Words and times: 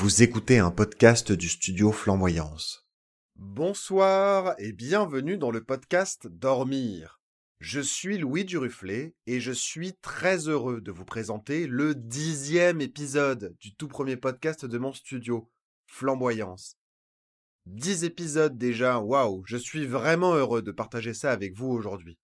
Vous 0.00 0.22
écoutez 0.22 0.58
un 0.58 0.70
podcast 0.70 1.30
du 1.30 1.50
studio 1.50 1.92
Flamboyance. 1.92 2.88
Bonsoir 3.36 4.54
et 4.56 4.72
bienvenue 4.72 5.36
dans 5.36 5.50
le 5.50 5.62
podcast 5.62 6.26
Dormir. 6.26 7.20
Je 7.58 7.82
suis 7.82 8.16
Louis 8.16 8.46
Duruflet 8.46 9.14
et 9.26 9.40
je 9.40 9.52
suis 9.52 9.92
très 10.00 10.48
heureux 10.48 10.80
de 10.80 10.90
vous 10.90 11.04
présenter 11.04 11.66
le 11.66 11.94
dixième 11.94 12.80
épisode 12.80 13.54
du 13.60 13.74
tout 13.74 13.88
premier 13.88 14.16
podcast 14.16 14.64
de 14.64 14.78
mon 14.78 14.94
studio, 14.94 15.50
Flamboyance. 15.86 16.78
Dix 17.66 18.02
épisodes 18.04 18.56
déjà, 18.56 19.00
waouh, 19.00 19.42
je 19.44 19.58
suis 19.58 19.84
vraiment 19.84 20.32
heureux 20.32 20.62
de 20.62 20.72
partager 20.72 21.12
ça 21.12 21.30
avec 21.30 21.54
vous 21.54 21.68
aujourd'hui. 21.68 22.16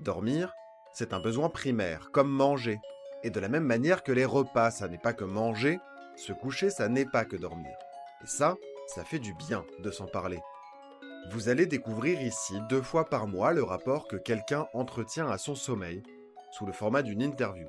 Dormir, 0.00 0.52
c'est 0.92 1.14
un 1.14 1.20
besoin 1.20 1.48
primaire, 1.48 2.10
comme 2.12 2.30
manger. 2.30 2.78
Et 3.22 3.30
de 3.30 3.40
la 3.40 3.48
même 3.48 3.64
manière 3.64 4.02
que 4.02 4.12
les 4.12 4.26
repas, 4.26 4.70
ça 4.70 4.86
n'est 4.86 4.98
pas 4.98 5.14
que 5.14 5.24
manger, 5.24 5.78
se 6.16 6.32
coucher, 6.32 6.70
ça 6.70 6.88
n'est 6.88 7.06
pas 7.06 7.24
que 7.24 7.36
dormir. 7.36 7.74
Et 8.22 8.26
ça, 8.26 8.56
ça 8.86 9.04
fait 9.04 9.18
du 9.18 9.34
bien 9.34 9.64
de 9.78 9.90
s'en 9.90 10.06
parler. 10.06 10.40
Vous 11.30 11.48
allez 11.48 11.66
découvrir 11.66 12.20
ici 12.22 12.54
deux 12.68 12.82
fois 12.82 13.08
par 13.08 13.26
mois 13.26 13.52
le 13.52 13.62
rapport 13.62 14.08
que 14.08 14.16
quelqu'un 14.16 14.66
entretient 14.72 15.28
à 15.28 15.38
son 15.38 15.54
sommeil, 15.54 16.02
sous 16.52 16.66
le 16.66 16.72
format 16.72 17.02
d'une 17.02 17.22
interview. 17.22 17.68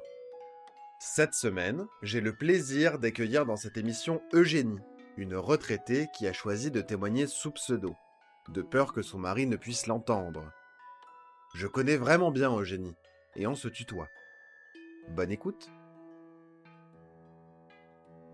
Cette 0.99 1.33
semaine, 1.33 1.85
j'ai 2.01 2.21
le 2.21 2.33
plaisir 2.33 2.99
d'accueillir 2.99 3.45
dans 3.45 3.57
cette 3.57 3.77
émission 3.77 4.21
Eugénie, 4.33 4.79
une 5.17 5.35
retraitée 5.35 6.07
qui 6.13 6.27
a 6.27 6.33
choisi 6.33 6.71
de 6.71 6.81
témoigner 6.81 7.27
sous 7.27 7.51
pseudo, 7.51 7.95
de 8.49 8.61
peur 8.61 8.93
que 8.93 9.01
son 9.01 9.19
mari 9.19 9.45
ne 9.45 9.57
puisse 9.57 9.87
l'entendre. 9.87 10.51
Je 11.53 11.67
connais 11.67 11.97
vraiment 11.97 12.31
bien 12.31 12.55
Eugénie, 12.55 12.95
et 13.35 13.47
on 13.47 13.55
se 13.55 13.67
tutoie. 13.67 14.07
Bonne 15.09 15.31
écoute 15.31 15.69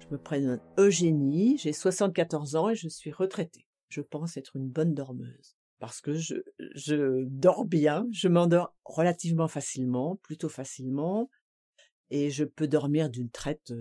je 0.10 0.16
me 0.16 0.20
prénomme 0.20 0.60
Eugénie, 0.78 1.58
j'ai 1.58 1.74
74 1.74 2.56
ans 2.56 2.70
et 2.70 2.76
je 2.76 2.88
suis 2.88 3.12
retraitée. 3.12 3.66
Je 3.90 4.02
pense 4.02 4.38
être 4.38 4.56
une 4.56 4.70
bonne 4.70 4.94
dormeuse 4.94 5.58
parce 5.80 6.02
que 6.02 6.14
je, 6.14 6.36
je 6.76 7.24
dors 7.26 7.66
bien, 7.66 8.08
je 8.12 8.28
m'endors 8.28 8.74
relativement 8.84 9.48
facilement, 9.48 10.16
plutôt 10.18 10.50
facilement, 10.50 11.30
et 12.10 12.30
je 12.32 12.44
peux 12.46 12.68
dormir 12.68 13.10
d'une 13.10 13.30
traite 13.30 13.74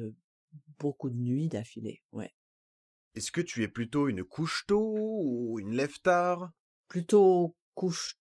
beaucoup 0.79 1.11
de 1.11 1.17
nuits 1.17 1.49
d'affilée, 1.49 2.03
ouais. 2.13 2.35
Est-ce 3.15 3.33
que 3.33 3.41
tu 3.41 3.63
es 3.63 3.69
plutôt 3.69 4.09
une 4.09 4.25
couche 4.25 4.67
tôt 4.67 5.23
ou 5.23 5.59
une 5.59 5.73
lève 5.73 5.99
tard? 6.01 6.51
Plutôt 6.87 7.57
couche 7.75 8.19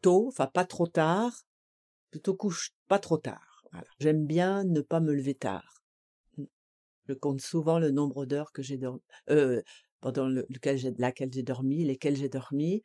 tôt, 0.00 0.26
enfin 0.28 0.48
pas 0.48 0.64
trop 0.64 0.88
tard, 0.88 1.32
plutôt 2.10 2.34
couche 2.34 2.72
pas 2.88 2.98
trop 2.98 3.18
tard. 3.18 3.64
Voilà. 3.70 3.86
J'aime 4.00 4.26
bien 4.26 4.64
ne 4.64 4.80
pas 4.80 4.98
me 5.00 5.14
lever 5.14 5.34
tard. 5.34 5.75
Je 7.08 7.14
compte 7.14 7.40
souvent 7.40 7.78
le 7.78 7.90
nombre 7.90 8.26
d'heures 8.26 8.52
que 8.52 8.62
j'ai 8.62 8.78
dormi, 8.78 9.00
euh, 9.30 9.62
pendant 10.00 10.26
lequel 10.28 10.78
j'ai, 10.78 10.92
laquelle 10.98 11.32
j'ai 11.32 11.42
dormi, 11.42 11.84
lesquelles 11.84 12.16
j'ai 12.16 12.28
dormi. 12.28 12.82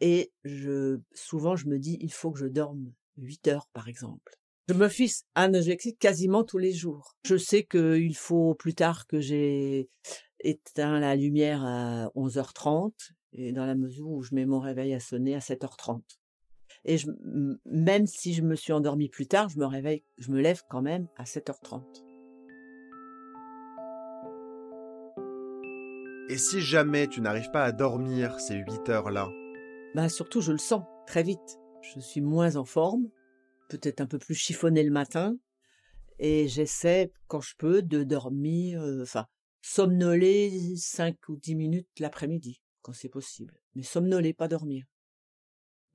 Et 0.00 0.32
je, 0.44 0.98
souvent, 1.12 1.56
je 1.56 1.66
me 1.66 1.78
dis, 1.78 1.98
il 2.00 2.12
faut 2.12 2.30
que 2.30 2.38
je 2.38 2.46
dorme 2.46 2.92
8 3.16 3.48
heures, 3.48 3.68
par 3.72 3.88
exemple. 3.88 4.38
Je 4.68 4.74
me 4.74 4.88
fixe 4.88 5.24
un 5.34 5.54
objectif 5.54 5.96
quasiment 5.98 6.44
tous 6.44 6.58
les 6.58 6.72
jours. 6.72 7.16
Je 7.24 7.36
sais 7.36 7.64
qu'il 7.64 8.16
faut 8.16 8.54
plus 8.54 8.74
tard 8.74 9.06
que 9.06 9.18
j'ai 9.18 9.88
éteint 10.40 11.00
la 11.00 11.16
lumière 11.16 11.64
à 11.64 12.10
11h30 12.14 12.92
et 13.32 13.52
dans 13.52 13.66
la 13.66 13.74
mesure 13.74 14.08
où 14.08 14.22
je 14.22 14.34
mets 14.34 14.46
mon 14.46 14.60
réveil 14.60 14.94
à 14.94 15.00
sonner 15.00 15.34
à 15.34 15.38
7h30. 15.38 16.02
Et 16.84 16.98
je, 16.98 17.08
même 17.64 18.06
si 18.06 18.34
je 18.34 18.42
me 18.42 18.54
suis 18.54 18.72
endormi 18.72 19.08
plus 19.08 19.26
tard, 19.26 19.48
je 19.48 19.58
me 19.58 19.66
réveille, 19.66 20.04
je 20.18 20.30
me 20.30 20.40
lève 20.40 20.62
quand 20.68 20.82
même 20.82 21.08
à 21.16 21.24
7h30. 21.24 22.07
Et 26.30 26.36
si 26.36 26.60
jamais 26.60 27.08
tu 27.08 27.22
n'arrives 27.22 27.50
pas 27.50 27.64
à 27.64 27.72
dormir 27.72 28.38
ces 28.38 28.56
8 28.56 28.90
heures-là? 28.90 29.30
Bah 29.94 30.10
surtout 30.10 30.42
je 30.42 30.52
le 30.52 30.58
sens 30.58 30.82
très 31.06 31.22
vite. 31.22 31.58
Je 31.80 32.00
suis 32.00 32.20
moins 32.20 32.56
en 32.56 32.66
forme, 32.66 33.08
peut-être 33.70 34.02
un 34.02 34.06
peu 34.06 34.18
plus 34.18 34.34
chiffonné 34.34 34.82
le 34.82 34.90
matin, 34.90 35.38
et 36.18 36.46
j'essaie 36.46 37.12
quand 37.28 37.40
je 37.40 37.54
peux 37.56 37.80
de 37.80 38.04
dormir, 38.04 38.82
euh, 38.82 39.02
enfin 39.02 39.26
somnoler 39.62 40.76
5 40.76 41.16
ou 41.30 41.36
10 41.36 41.54
minutes 41.54 41.88
l'après-midi 41.98 42.60
quand 42.82 42.92
c'est 42.92 43.08
possible, 43.08 43.54
mais 43.74 43.82
somnoler 43.82 44.34
pas 44.34 44.48
dormir. 44.48 44.84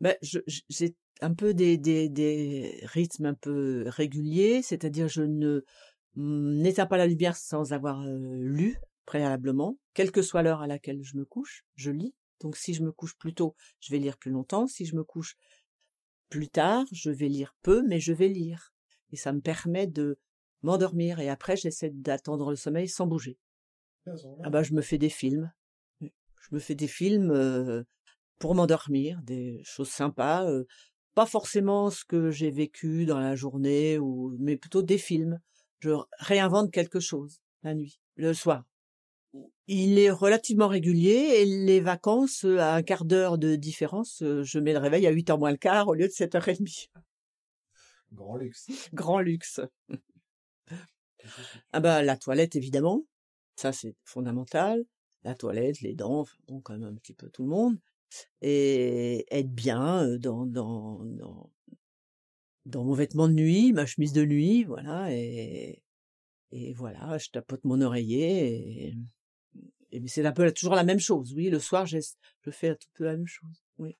Ben 0.02 0.16
j'ai 0.22 0.96
un 1.22 1.36
peu 1.36 1.54
des, 1.54 1.78
des, 1.78 2.10
des 2.10 2.80
rythmes 2.86 3.28
un 3.28 3.36
peu 3.36 3.84
réguliers, 3.88 4.64
c'est-à-dire 4.64 5.08
je 5.08 5.22
ne 5.22 5.64
n'éteins 6.16 6.88
pas 6.88 6.98
la 6.98 7.06
lumière 7.06 7.36
sans 7.36 7.72
avoir 7.72 8.02
euh, 8.02 8.18
lu 8.40 8.80
préalablement, 9.06 9.78
quelle 9.94 10.12
que 10.12 10.22
soit 10.22 10.44
l'heure 10.44 10.62
à 10.62 10.68
laquelle 10.68 11.04
je 11.04 11.18
me 11.18 11.26
couche, 11.26 11.66
je 11.76 11.92
lis. 11.92 12.14
Donc 12.42 12.58
si 12.58 12.74
je 12.74 12.84
me 12.84 12.92
couche 12.92 13.16
plus 13.18 13.34
tôt, 13.34 13.56
je 13.80 13.92
vais 13.92 14.00
lire 14.00 14.18
plus 14.18 14.32
longtemps. 14.32 14.68
Si 14.68 14.86
je 14.86 14.96
me 14.96 15.04
couche 15.04 15.36
plus 16.30 16.50
tard, 16.50 16.86
je 16.92 17.10
vais 17.10 17.30
lire 17.30 17.56
peu, 17.62 17.84
mais 17.88 18.00
je 18.00 18.14
vais 18.14 18.28
lire. 18.28 18.74
Et 19.12 19.16
ça 19.16 19.32
me 19.32 19.40
permet 19.40 19.88
de 19.88 20.18
m'endormir. 20.62 21.20
Et 21.20 21.30
après, 21.30 21.56
j'essaie 21.56 21.92
d'attendre 21.92 22.50
le 22.50 22.56
sommeil 22.56 22.88
sans 22.88 23.08
bouger. 23.08 23.38
Ah 24.44 24.50
bah, 24.50 24.64
je 24.64 24.74
me 24.74 24.82
fais 24.82 24.98
des 24.98 25.10
films. 25.10 25.52
Je 26.02 26.50
me 26.52 26.60
fais 26.60 26.76
des 26.76 26.88
films 26.88 27.32
euh, 27.32 27.84
pour 28.40 28.56
m'endormir, 28.56 29.22
des 29.24 29.62
choses 29.64 29.90
sympas. 29.90 30.46
Euh, 30.50 30.66
pas 31.14 31.26
forcément 31.26 31.90
ce 31.90 32.04
que 32.04 32.32
j'ai 32.32 32.52
vécu 32.52 33.06
dans 33.06 33.20
la 33.20 33.36
journée, 33.36 33.98
ou 34.00 34.36
mais 34.40 34.58
plutôt 34.58 34.82
des 34.82 34.98
films. 34.98 35.40
Je 35.80 35.92
réinvente 36.18 36.72
quelque 36.72 37.00
chose 37.00 37.40
la 37.62 37.74
nuit, 37.74 38.00
le 38.16 38.34
soir. 38.34 38.66
Il 39.68 39.98
est 39.98 40.12
relativement 40.12 40.68
régulier 40.68 41.38
et 41.38 41.46
les 41.46 41.80
vacances, 41.80 42.44
à 42.44 42.76
un 42.76 42.84
quart 42.84 43.06
d'heure 43.06 43.38
de 43.38 43.56
différence, 43.56 44.22
je 44.22 44.60
mets 44.60 44.74
le 44.74 44.80
réveil 44.80 45.08
à 45.08 45.12
8 45.12 45.30
h 45.30 45.40
moins 45.40 45.52
le 45.52 45.58
quart 45.58 45.88
au 45.88 45.94
lieu 45.94 46.08
de 46.08 46.12
7h30. 46.12 46.90
Grand 48.12 48.38
luxe. 48.38 48.70
Grand 48.94 49.20
luxe. 49.20 49.62
ah 51.72 51.80
bah 51.80 52.04
la 52.04 52.18
toilette 52.18 52.56
évidemment, 52.56 53.06
ça 53.56 53.72
c'est 53.72 53.96
fondamental. 54.04 54.84
La 55.24 55.34
toilette, 55.36 55.82
les 55.82 55.96
dents, 55.96 56.26
bon 56.48 56.60
quand 56.62 56.78
même 56.78 56.84
un 56.84 56.96
petit 56.96 57.14
peu 57.14 57.30
tout 57.30 57.44
le 57.44 57.50
monde. 57.50 57.80
Et 58.42 59.26
être 59.32 59.50
bien 59.50 60.18
dans 60.18 60.46
dans 60.46 61.04
dans, 61.06 61.50
dans 62.66 62.84
mon 62.84 62.94
vêtement 62.94 63.28
de 63.28 63.34
nuit, 63.34 63.74
ma 63.74 63.86
chemise 63.86 64.14
de 64.14 64.26
nuit, 64.26 64.66
voilà 64.66 65.12
et 65.12 65.82
et 66.52 66.74
voilà, 66.74 67.18
je 67.18 67.30
tapote 67.32 67.64
mon 67.64 67.82
oreiller 67.82 68.90
et 68.90 68.98
et 69.94 70.08
c'est 70.08 70.26
un 70.26 70.32
peu 70.32 70.52
toujours 70.52 70.76
la 70.76 70.84
même 70.84 71.00
chose. 71.00 71.34
Oui, 71.36 71.50
le 71.50 71.60
soir, 71.60 71.86
je 71.86 72.00
fais 72.50 72.70
un 72.70 72.76
tout 72.76 72.90
peu 72.96 73.06
la 73.06 73.16
même 73.16 73.28
chose. 73.28 73.64
Oui. 73.78 73.96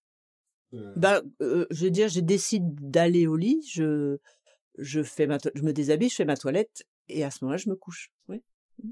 Bah, 0.96 1.22
euh, 1.42 1.68
je 1.70 1.86
veux 1.86 1.92
dire, 1.92 2.10
je 2.10 2.20
décide 2.20 2.74
d'aller 2.90 3.28
au 3.28 3.36
lit, 3.36 3.62
je, 3.72 4.18
je 4.80 5.04
fais 5.04 5.28
ma, 5.28 5.38
je 5.54 5.62
me 5.62 5.72
déshabille, 5.72 6.10
je 6.10 6.16
fais 6.16 6.26
ma 6.26 6.36
toilette, 6.36 6.84
et 7.10 7.24
à 7.24 7.30
ce 7.30 7.44
moment-là, 7.44 7.58
je 7.58 7.70
me 7.70 7.76
couche. 7.76 8.12
Oui. 8.28 8.42
Mmh. 8.84 8.90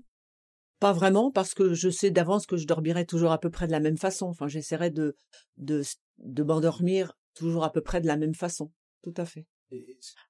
Pas 0.79 0.94
vraiment, 0.94 1.31
parce 1.31 1.56
que 1.56 1.73
je 1.73 1.90
sais 1.90 2.11
d'avance 2.11 2.45
que 2.45 2.56
je 2.56 2.67
dormirai 2.67 3.07
toujours 3.07 3.31
à 3.31 3.40
peu 3.40 3.50
près 3.50 3.66
de 3.66 3.72
la 3.72 3.79
même 3.79 3.97
façon. 3.97 4.28
Enfin, 4.28 4.47
j'essaierai 4.47 4.91
de, 4.91 5.16
de, 5.57 5.81
de 6.19 6.44
m'endormir 6.44 7.17
toujours 7.34 7.63
à 7.63 7.72
peu 7.72 7.81
près 7.81 8.00
de 8.00 8.07
la 8.07 8.17
même 8.17 8.35
façon. 8.35 8.72
Tout 9.01 9.13
à 9.17 9.25
fait. 9.25 9.47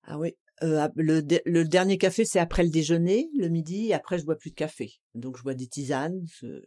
Ah 0.03 0.17
oui. 0.17 0.37
Euh, 0.63 0.87
le, 0.95 1.23
le, 1.45 1.63
dernier 1.65 1.97
café, 1.97 2.23
c'est 2.23 2.39
après 2.39 2.63
le 2.63 2.69
déjeuner, 2.69 3.29
le 3.37 3.47
midi, 3.47 3.87
et 3.87 3.93
après, 3.93 4.19
je 4.19 4.25
bois 4.25 4.37
plus 4.37 4.51
de 4.51 4.55
café. 4.55 4.93
Donc, 5.15 5.37
je 5.37 5.43
bois 5.43 5.55
des 5.55 5.67
tisanes. 5.67 6.23
Je, 6.39 6.61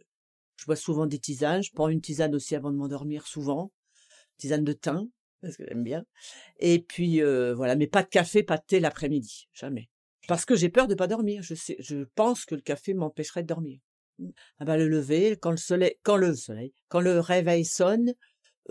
bois 0.65 0.75
souvent 0.75 1.05
des 1.05 1.19
tisanes. 1.19 1.63
Je 1.63 1.71
prends 1.73 1.87
une 1.87 2.01
tisane 2.01 2.35
aussi 2.35 2.55
avant 2.55 2.71
de 2.71 2.77
m'endormir, 2.77 3.25
souvent. 3.25 3.71
Tisane 4.37 4.65
de 4.65 4.73
thym, 4.73 5.09
parce 5.41 5.55
que 5.55 5.65
j'aime 5.65 5.83
bien. 5.83 6.03
Et 6.59 6.79
puis, 6.79 7.21
euh, 7.21 7.53
voilà, 7.55 7.75
mais 7.75 7.87
pas 7.87 8.03
de 8.03 8.09
café, 8.09 8.43
pas 8.43 8.57
de 8.57 8.63
thé 8.67 8.79
l'après-midi. 8.81 9.47
Jamais. 9.53 9.89
Parce 10.27 10.43
que 10.43 10.55
j'ai 10.55 10.69
peur 10.69 10.87
de 10.87 10.95
pas 10.95 11.07
dormir. 11.07 11.41
Je 11.41 11.55
sais, 11.55 11.77
je 11.79 12.03
pense 12.15 12.45
que 12.45 12.55
le 12.55 12.61
café 12.61 12.93
m'empêcherait 12.93 13.43
de 13.43 13.47
dormir. 13.47 13.79
Ah 14.59 14.65
bah, 14.65 14.77
le 14.77 14.87
lever, 14.87 15.37
quand 15.37 15.51
le 15.51 15.57
soleil, 15.57 15.95
quand 16.03 16.17
le 16.17 16.33
soleil, 16.35 16.73
quand 16.89 17.01
le 17.01 17.19
réveil 17.19 17.63
sonne, 17.63 18.13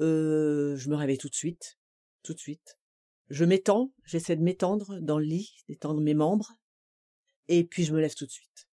euh, 0.01 0.75
je 0.77 0.89
me 0.91 0.97
réveille 0.97 1.19
tout 1.19 1.29
de 1.29 1.35
suite. 1.35 1.79
Tout 2.23 2.35
de 2.35 2.39
suite 2.39 2.79
je 3.31 3.45
m'étends, 3.45 3.93
j'essaie 4.05 4.37
de 4.37 4.43
m'étendre 4.43 4.99
dans 5.01 5.19
le 5.19 5.25
lit, 5.25 5.55
d'étendre 5.69 6.01
mes 6.01 6.15
membres, 6.15 6.53
et 7.49 7.65
puis 7.65 7.85
je 7.85 7.93
me 7.93 8.01
lève 8.01 8.15
tout 8.15 8.27
de 8.27 8.31
suite. 8.31 8.69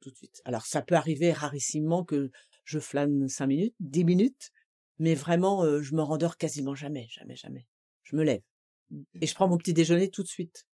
Tout 0.00 0.10
de 0.10 0.16
suite. 0.16 0.40
Alors 0.44 0.66
ça 0.66 0.82
peut 0.82 0.94
arriver 0.94 1.32
rarissimement 1.32 2.04
que 2.04 2.30
je 2.64 2.78
flâne 2.78 3.28
cinq 3.28 3.46
minutes, 3.46 3.74
dix 3.80 4.04
minutes, 4.04 4.50
mais 4.98 5.14
vraiment 5.14 5.62
euh, 5.64 5.82
je 5.82 5.94
me 5.94 6.02
rendors 6.02 6.36
quasiment 6.36 6.74
jamais, 6.74 7.06
jamais, 7.10 7.36
jamais. 7.36 7.66
Je 8.02 8.16
me 8.16 8.22
lève 8.22 8.42
et 9.20 9.26
je 9.26 9.34
prends 9.34 9.48
mon 9.48 9.58
petit 9.58 9.74
déjeuner 9.74 10.10
tout 10.10 10.22
de 10.22 10.28
suite. 10.28 10.66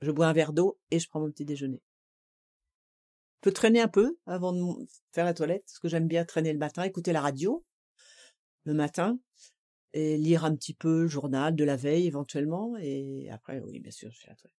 Je 0.00 0.10
bois 0.10 0.26
un 0.26 0.32
verre 0.32 0.52
d'eau 0.52 0.78
et 0.90 0.98
je 0.98 1.08
prends 1.08 1.20
mon 1.20 1.30
petit 1.30 1.44
déjeuner. 1.44 1.82
Je 3.36 3.50
peux 3.50 3.52
traîner 3.52 3.80
un 3.80 3.88
peu 3.88 4.16
avant 4.26 4.52
de 4.52 4.86
faire 5.12 5.24
la 5.24 5.34
toilette, 5.34 5.64
parce 5.66 5.78
que 5.78 5.88
j'aime 5.88 6.06
bien 6.06 6.24
traîner 6.24 6.52
le 6.52 6.58
matin, 6.58 6.84
écouter 6.84 7.12
la 7.12 7.20
radio 7.20 7.64
le 8.64 8.74
matin, 8.74 9.18
et 9.94 10.16
lire 10.16 10.44
un 10.44 10.54
petit 10.54 10.74
peu 10.74 11.02
le 11.02 11.08
journal 11.08 11.54
de 11.54 11.64
la 11.64 11.76
veille 11.76 12.06
éventuellement 12.06 12.76
et 12.78 13.28
après 13.30 13.60
oui 13.60 13.80
bien 13.80 13.92
sûr 13.92 14.10
je 14.10 14.20
fais 14.20 14.28
la 14.28 14.36
toilette. 14.36 14.56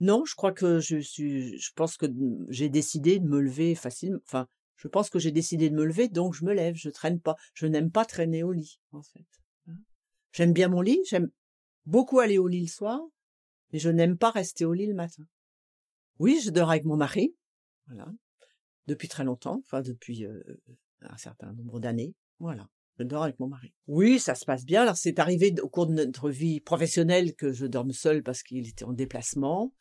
Non, 0.00 0.24
je 0.24 0.34
crois 0.34 0.52
que 0.52 0.80
je 0.80 0.98
suis 0.98 1.58
je 1.58 1.72
pense 1.74 1.96
que 1.96 2.06
j'ai 2.48 2.68
décidé 2.68 3.18
de 3.18 3.26
me 3.26 3.40
lever 3.40 3.74
facilement. 3.74 4.18
enfin, 4.24 4.48
je 4.80 4.88
pense 4.88 5.10
que 5.10 5.18
j'ai 5.18 5.30
décidé 5.30 5.68
de 5.68 5.74
me 5.74 5.84
lever, 5.84 6.08
donc 6.08 6.34
je 6.34 6.42
me 6.42 6.54
lève, 6.54 6.74
je 6.74 6.88
traîne 6.88 7.20
pas. 7.20 7.36
Je 7.52 7.66
n'aime 7.66 7.90
pas 7.90 8.06
traîner 8.06 8.42
au 8.42 8.50
lit, 8.50 8.80
en 8.92 9.02
fait. 9.02 9.26
Hein. 9.68 9.76
J'aime 10.32 10.54
bien 10.54 10.68
mon 10.68 10.80
lit, 10.80 10.98
j'aime 11.06 11.30
beaucoup 11.84 12.18
aller 12.18 12.38
au 12.38 12.48
lit 12.48 12.62
le 12.62 12.66
soir, 12.66 12.98
mais 13.72 13.78
je 13.78 13.90
n'aime 13.90 14.16
pas 14.16 14.30
rester 14.30 14.64
au 14.64 14.72
lit 14.72 14.86
le 14.86 14.94
matin. 14.94 15.22
Oui, 16.18 16.40
je 16.42 16.48
dors 16.48 16.70
avec 16.70 16.86
mon 16.86 16.96
mari, 16.96 17.36
voilà, 17.88 18.10
depuis 18.86 19.08
très 19.08 19.22
longtemps, 19.22 19.60
enfin 19.66 19.82
depuis 19.82 20.24
euh, 20.24 20.42
un 21.02 21.16
certain 21.18 21.52
nombre 21.52 21.78
d'années, 21.78 22.14
voilà. 22.38 22.66
Je 23.00 23.04
dors 23.06 23.22
avec 23.22 23.40
mon 23.40 23.48
mari. 23.48 23.72
Oui, 23.86 24.18
ça 24.18 24.34
se 24.34 24.44
passe 24.44 24.66
bien. 24.66 24.82
Alors 24.82 24.98
c'est 24.98 25.18
arrivé 25.18 25.54
au 25.62 25.70
cours 25.70 25.86
de 25.86 25.94
notre 25.94 26.28
vie 26.28 26.60
professionnelle 26.60 27.34
que 27.34 27.50
je 27.50 27.64
dorme 27.64 27.92
seul 27.92 28.22
parce 28.22 28.42
qu'il 28.42 28.68
était 28.68 28.84
en 28.84 28.92
déplacement. 28.92 29.72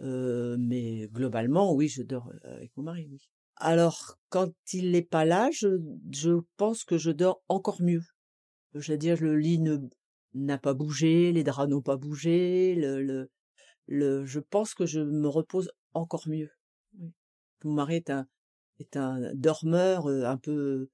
Euh, 0.00 0.56
mais 0.58 1.08
globalement, 1.08 1.74
oui, 1.74 1.88
je 1.88 2.02
dors 2.02 2.32
euh, 2.46 2.56
avec 2.56 2.74
mon 2.78 2.84
mari. 2.84 3.10
Alors, 3.56 4.18
quand 4.30 4.50
il 4.72 4.92
n'est 4.92 5.02
pas 5.02 5.26
là, 5.26 5.50
je, 5.52 5.78
je 6.10 6.40
pense 6.56 6.84
que 6.84 6.96
je 6.96 7.10
dors 7.10 7.42
encore 7.48 7.82
mieux. 7.82 8.02
Je 8.74 8.92
veux 8.92 8.98
dire, 8.98 9.20
le 9.20 9.36
lit 9.36 9.60
n'a 10.32 10.56
pas 10.56 10.72
bougé, 10.72 11.32
les 11.32 11.44
draps 11.44 11.68
n'ont 11.68 11.82
pas 11.82 11.96
bougé, 11.96 12.74
le, 12.76 13.02
le, 13.02 13.30
le, 13.88 14.24
je 14.24 14.40
pense 14.40 14.72
que 14.72 14.86
je 14.86 15.00
me 15.00 15.28
repose 15.28 15.70
encore 15.92 16.26
mieux. 16.28 16.50
Mon 17.64 17.74
mari 17.74 17.96
est 17.96 18.08
un, 18.08 18.26
est 18.78 18.96
un 18.96 19.34
dormeur 19.34 20.08
euh, 20.08 20.24
un 20.24 20.38
peu 20.38 20.88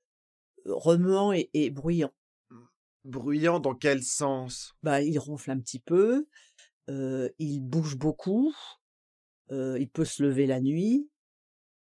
remuant 0.67 1.33
et, 1.33 1.51
et 1.55 1.71
bruyant. 1.71 2.13
Bruyant 3.05 3.61
dans 3.61 3.75
quel 3.75 4.03
sens? 4.03 4.75
Bah, 4.83 5.03
il 5.03 5.19
ronfle 5.19 5.51
un 5.51 5.61
petit 5.61 5.79
peu, 5.79 6.27
euh, 6.89 7.29
il 7.39 7.61
bouge 7.61 7.97
beaucoup, 7.97 8.55
euh, 9.51 9.77
il 9.79 9.91
peut 9.91 10.07
se 10.07 10.23
lever 10.23 10.47
la 10.47 10.61
nuit 10.61 11.09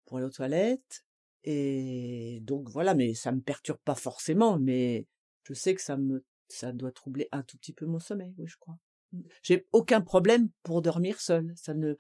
pour 0.05 0.19
aller 0.19 0.27
aux 0.27 0.31
toilettes. 0.31 1.05
Et 1.45 2.41
donc 2.43 2.69
voilà, 2.69 2.95
mais 2.95 3.15
ça 3.15 3.33
me 3.33 3.41
perturbe 3.41 3.79
pas 3.85 3.95
forcément, 3.95 4.59
mais 4.59 5.07
je 5.45 5.55
sais 5.55 5.75
que 5.75 5.83
ça 5.83 5.97
me 5.97 6.25
ça 6.49 6.73
doit 6.73 6.93
troubler 6.93 7.29
un 7.33 7.43
tout 7.43 7.57
petit 7.57 7.73
peu 7.73 7.87
mon 7.87 7.99
sommeil, 7.99 8.35
oui, 8.39 8.47
je 8.47 8.57
crois. 8.59 8.79
Mmh. 9.13 9.21
J'ai 9.43 9.67
aucun 9.73 10.01
problème 10.01 10.51
pour 10.63 10.83
dormir 10.83 11.21
seul. 11.21 11.53
Ça 11.57 11.73
ne 11.73 11.95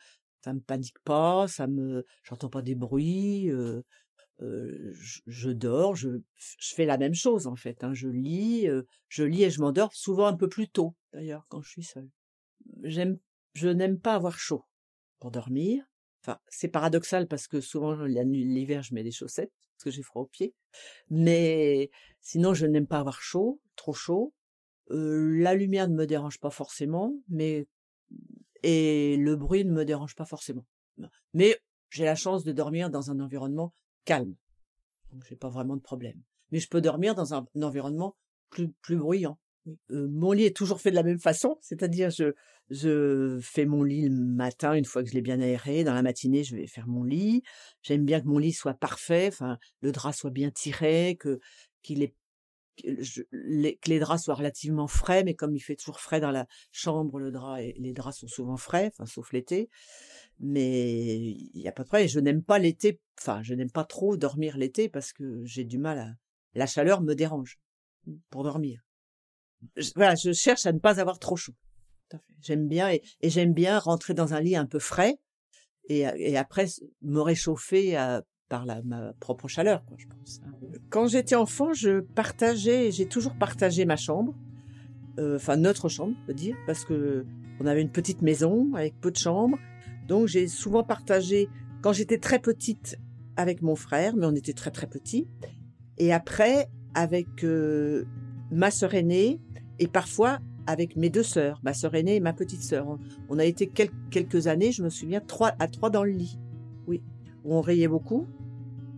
ça 0.44 0.52
me 0.52 0.61
panique 0.61 0.99
pas, 1.05 1.49
ça 1.49 1.67
me 1.67 2.05
j'entends 2.23 2.50
pas 2.50 2.62
des 2.62 2.75
bruits. 2.75 3.50
Euh, 3.50 3.82
je, 4.41 5.21
je, 5.27 5.50
dors, 5.50 5.97
je, 5.97 6.09
je 6.37 6.75
fais 6.75 6.85
la 6.85 6.99
même 6.99 7.15
chose 7.15 7.47
en 7.47 7.56
fait. 7.56 7.83
Hein. 7.85 7.94
Je 7.94 8.09
lis, 8.09 8.69
euh, 8.69 8.83
je 9.09 9.25
lis 9.25 9.44
et 9.44 9.50
je 9.50 9.61
m'endors 9.61 9.94
souvent 9.94 10.27
un 10.27 10.37
peu 10.37 10.49
plus 10.49 10.69
tôt 10.69 10.94
d'ailleurs 11.12 11.47
quand 11.49 11.62
je 11.62 11.71
suis 11.71 11.85
seule. 11.85 12.11
J'aime, 12.83 13.19
je 13.55 13.69
n'aime 13.69 13.99
pas 13.99 14.15
avoir 14.15 14.38
chaud 14.38 14.65
pour 15.19 15.31
dormir. 15.31 15.85
Enfin, 16.23 16.38
c'est 16.49 16.69
paradoxal 16.69 17.29
parce 17.29 17.47
que 17.47 17.61
souvent 17.61 17.94
l'hiver 18.05 18.83
je 18.83 18.94
mets 18.94 19.05
des 19.05 19.12
chaussettes 19.12 19.53
parce 19.77 19.85
que 19.85 19.91
j'ai 19.91 20.03
froid 20.03 20.23
aux 20.23 20.27
pieds. 20.27 20.55
Mais 21.09 21.91
sinon 22.21 22.53
je 22.53 22.67
n'aime 22.67 22.87
pas 22.87 22.99
avoir 22.99 23.21
chaud, 23.21 23.61
trop 23.77 23.94
chaud. 23.94 24.35
Euh, 24.91 25.38
la 25.41 25.55
lumière 25.55 25.88
ne 25.88 25.94
me 25.94 26.06
dérange 26.06 26.38
pas 26.38 26.50
forcément, 26.50 27.15
mais 27.29 27.67
et 28.62 29.17
le 29.17 29.37
bruit 29.37 29.65
ne 29.65 29.73
me 29.73 29.85
dérange 29.85 30.15
pas 30.15 30.25
forcément. 30.25 30.67
Mais 31.35 31.56
j'ai 31.91 32.05
la 32.05 32.15
chance 32.15 32.44
de 32.44 32.53
dormir 32.53 32.91
dans 32.91 33.11
un 33.11 33.21
environnement 33.21 33.73
calme. 34.06 34.35
Donc 35.12 35.25
j'ai 35.29 35.37
pas 35.37 35.50
vraiment 35.50 35.76
de 35.76 35.82
problème. 35.82 36.23
Mais 36.50 36.61
je 36.61 36.69
peux 36.69 36.81
dormir 36.81 37.14
dans 37.14 37.35
un, 37.35 37.47
environnement 37.61 38.17
plus, 38.49 38.70
plus 38.81 38.97
bruyant. 38.97 39.38
Euh, 39.91 40.08
mon 40.08 40.32
lit 40.32 40.44
est 40.44 40.56
toujours 40.56 40.81
fait 40.81 40.91
de 40.91 40.94
la 40.94 41.03
même 41.03 41.19
façon, 41.19 41.58
c'est-à-dire 41.61 42.11
je, 42.11 42.32
je 42.70 43.38
fais 43.43 43.67
mon 43.67 43.82
lit 43.82 44.08
le 44.08 44.14
matin 44.14 44.75
une 44.75 44.85
fois 44.85 45.03
que 45.03 45.08
je 45.08 45.14
l'ai 45.14 45.23
bien 45.23 45.41
aéré. 45.41 45.85
Dans 45.85 45.94
la 45.94 46.03
matinée, 46.03 46.44
je 46.44 46.56
vais 46.56 46.69
faire 46.69 46.87
mon 46.87 47.03
lit. 47.03 47.43
J'aime 47.82 48.05
bien 48.05 48.20
que 48.20 48.26
mon 48.26 48.38
lit 48.38 48.53
soit 48.53 48.75
parfait, 48.75 49.26
enfin 49.29 49.58
le 49.82 49.93
drap 49.93 50.12
soit 50.12 50.31
bien 50.31 50.50
tiré, 50.50 51.17
que 51.19 51.41
qu'il 51.82 52.02
ait 52.02 52.14
les, 53.32 53.76
que 53.76 53.90
les 53.90 53.99
draps 53.99 54.25
soient 54.25 54.34
relativement 54.34 54.87
frais, 54.87 55.25
mais 55.25 55.34
comme 55.34 55.55
il 55.55 55.61
fait 55.61 55.76
toujours 55.76 56.00
frais 56.00 56.20
dans 56.20 56.31
la 56.31 56.46
chambre, 56.73 57.19
le 57.19 57.31
drap 57.31 57.58
les 57.58 57.93
draps 57.93 58.19
sont 58.19 58.28
souvent 58.28 58.56
frais, 58.56 58.90
enfin 58.93 59.06
sauf 59.06 59.32
l'été. 59.32 59.69
Mais 60.38 61.17
il 61.17 61.61
n'y 61.61 61.69
a 61.69 61.73
pas 61.73 61.82
de 61.82 61.88
problème. 61.88 62.08
Je 62.08 62.20
n'aime 62.20 62.43
pas 62.43 62.58
l'été, 62.58 63.00
enfin 63.19 63.43
je 63.43 63.55
n'aime 63.55 63.70
pas 63.70 63.84
trop 63.84 64.17
dormir 64.17 64.56
l'été 64.58 64.88
parce 64.88 65.12
que 65.12 65.44
j'ai 65.44 65.64
du 65.64 65.78
mal 65.78 65.99
à 65.99 66.14
la 66.55 66.67
chaleur 66.67 67.02
me 67.02 67.14
dérange 67.14 67.58
pour 68.31 68.43
dormir. 68.43 68.82
Voilà, 69.94 70.14
je 70.14 70.32
cherche 70.32 70.67
à 70.67 70.73
ne 70.73 70.78
pas 70.78 71.00
avoir 71.00 71.19
trop 71.19 71.37
chaud. 71.37 71.55
J'aime 72.40 72.69
bien 72.69 72.90
et, 72.90 73.02
j'aime 73.23 73.52
bien 73.52 73.78
rentrer 73.78 74.14
dans 74.14 74.34
un 74.34 74.40
lit 74.40 74.56
un 74.56 74.67
peu 74.67 74.78
frais 74.78 75.19
et, 75.88 76.37
après 76.37 76.67
me 77.02 77.20
réchauffer 77.20 77.96
à, 77.96 78.23
par 78.49 78.67
ma 78.84 79.12
propre 79.14 79.49
chaleur, 79.49 79.84
quoi, 79.84 79.96
je 79.99 80.06
pense. 80.06 80.40
Hein. 80.44 80.56
Quand 80.91 81.09
j'étais 81.09 81.35
enfant, 81.35 81.73
je 81.73 82.00
partageais, 82.00 82.91
j'ai 82.93 83.06
toujours 83.06 83.35
partagé 83.35 83.85
ma 83.85 83.97
chambre, 83.97 84.35
euh, 85.19 85.37
enfin 85.37 85.56
notre 85.56 85.88
chambre, 85.88 86.15
on 86.23 86.27
peut 86.27 86.35
dire, 86.35 86.56
parce 86.67 86.85
que 86.85 87.25
on 87.59 87.67
avait 87.67 87.83
une 87.83 87.91
petite 87.91 88.23
maison 88.23 88.73
avec 88.75 89.00
peu 89.00 89.11
de 89.11 89.17
chambres, 89.17 89.59
donc 90.06 90.29
j'ai 90.29 90.47
souvent 90.47 90.85
partagé. 90.85 91.49
Quand 91.83 91.93
j'étais 91.93 92.19
très 92.19 92.38
petite 92.38 92.99
avec 93.37 93.62
mon 93.62 93.77
frère, 93.77 94.15
mais 94.17 94.27
on 94.27 94.35
était 94.35 94.53
très 94.53 94.71
très 94.71 94.87
petits, 94.87 95.27
et 95.99 96.12
après 96.12 96.69
avec 96.94 97.44
euh, 97.44 98.05
ma 98.50 98.71
sœur 98.71 98.94
aînée 98.94 99.41
et 99.79 99.88
parfois 99.88 100.38
avec 100.67 100.97
mes 100.97 101.11
deux 101.11 101.23
sœurs, 101.23 101.61
ma 101.62 101.75
sœur 101.75 101.94
aînée 101.94 102.17
et 102.17 102.21
ma 102.21 102.33
petite 102.33 102.62
sœur. 102.62 102.99
On 103.29 103.38
a 103.38 103.44
été 103.44 103.69
quelques 103.69 104.47
années, 104.47 104.73
je 104.73 104.83
me 104.83 104.88
souviens, 104.88 105.21
à 105.59 105.69
trois 105.69 105.91
dans 105.91 106.05
le 106.05 106.11
lit. 106.11 106.38
Oui, 106.87 107.03
on 107.44 107.61
riait 107.61 107.88
beaucoup, 107.88 108.27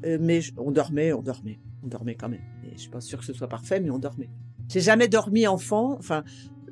euh, 0.05 0.19
mais 0.21 0.41
on 0.57 0.71
dormait, 0.71 1.13
on 1.13 1.23
dormait, 1.23 1.59
on 1.83 1.89
dormait 1.89 2.15
quand 2.15 2.29
même. 2.29 2.43
Et 2.65 2.73
je 2.73 2.81
suis 2.81 2.91
pas 2.91 3.01
sûre 3.01 3.19
que 3.19 3.25
ce 3.25 3.33
soit 3.33 3.49
parfait, 3.49 3.81
mais 3.81 3.91
on 3.91 3.99
dormait. 3.99 4.31
J'ai 4.69 4.81
jamais 4.81 5.09
dormi 5.09 5.47
enfant, 5.47 5.97
enfin, 5.99 6.25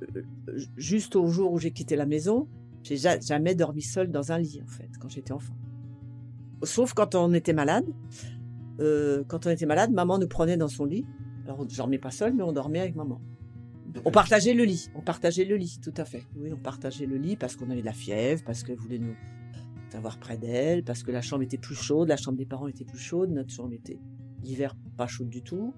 euh, 0.03 0.23
juste 0.77 1.17
au 1.17 1.27
jour 1.29 1.53
où 1.53 1.59
j'ai 1.59 1.71
quitté 1.71 1.97
la 1.97 2.07
maison, 2.07 2.49
j'ai 2.83 2.97
jamais 2.97 3.55
dormi 3.55 3.83
seul 3.83 4.11
dans 4.11 4.33
un 4.33 4.39
lit 4.39 4.61
en 4.63 4.69
fait 4.69 4.91
quand 5.01 5.09
j'étais 5.09 5.33
enfant. 5.33 5.55
Sauf 6.63 6.95
quand 6.95 7.15
on 7.15 7.33
était 7.35 7.53
malade. 7.53 7.87
Euh, 8.81 9.25
quand 9.27 9.47
on 9.47 9.51
était 9.51 9.67
malade, 9.67 9.91
maman 9.91 10.19
nous 10.19 10.29
prenait 10.29 10.57
dans 10.57 10.69
son 10.69 10.85
lit. 10.85 11.07
Alors, 11.45 11.61
on 11.61 11.65
dormait 11.65 11.99
pas 11.99 12.11
seul, 12.11 12.35
mais 12.35 12.43
on 12.43 12.53
dormait 12.53 12.81
avec 12.81 12.95
maman. 12.95 13.21
On 14.05 14.11
partageait 14.11 14.53
le 14.53 14.65
lit. 14.65 14.91
On 14.95 15.01
partageait 15.01 15.45
le 15.45 15.57
lit, 15.57 15.79
tout 15.83 15.95
à 15.97 16.05
fait. 16.05 16.25
Oui, 16.37 16.51
on 16.53 16.59
partageait 16.59 17.07
le 17.07 17.17
lit 17.17 17.37
parce 17.37 17.57
qu'on 17.57 17.71
avait 17.71 17.81
de 17.81 17.87
la 17.87 17.93
fièvre, 17.93 18.43
parce 18.45 18.63
qu'elle 18.63 18.77
voulait 18.77 18.99
nous 18.99 19.15
avoir 19.95 20.19
près 20.19 20.37
d'elle, 20.37 20.83
parce 20.83 21.03
que 21.03 21.11
la 21.11 21.23
chambre 21.23 21.43
était 21.43 21.57
plus 21.57 21.75
chaude, 21.75 22.09
la 22.09 22.19
chambre 22.19 22.37
des 22.37 22.45
parents 22.45 22.69
était 22.69 22.85
plus 22.85 22.99
chaude, 22.99 23.31
notre 23.31 23.51
chambre 23.51 23.73
était 23.73 23.99
l'hiver 24.43 24.75
pas 24.97 25.07
chaude 25.07 25.29
du 25.29 25.43
tout. 25.43 25.75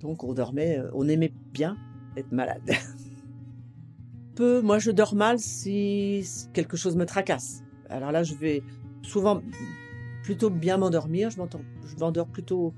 Donc 0.00 0.24
on 0.24 0.32
dormait, 0.32 0.78
euh, 0.78 0.90
on 0.92 1.08
aimait 1.08 1.32
bien 1.52 1.76
être 2.16 2.32
malade. 2.32 2.62
Peu, 4.34 4.60
moi 4.62 4.78
je 4.78 4.90
dors 4.90 5.14
mal 5.14 5.38
si 5.38 6.24
quelque 6.52 6.76
chose 6.76 6.96
me 6.96 7.06
tracasse. 7.06 7.62
Alors 7.88 8.12
là 8.12 8.22
je 8.22 8.34
vais 8.34 8.62
souvent 9.02 9.42
plutôt 10.22 10.50
bien 10.50 10.76
m'endormir, 10.76 11.30
je 11.30 11.96
m'endors 11.98 12.28
plutôt 12.28 12.74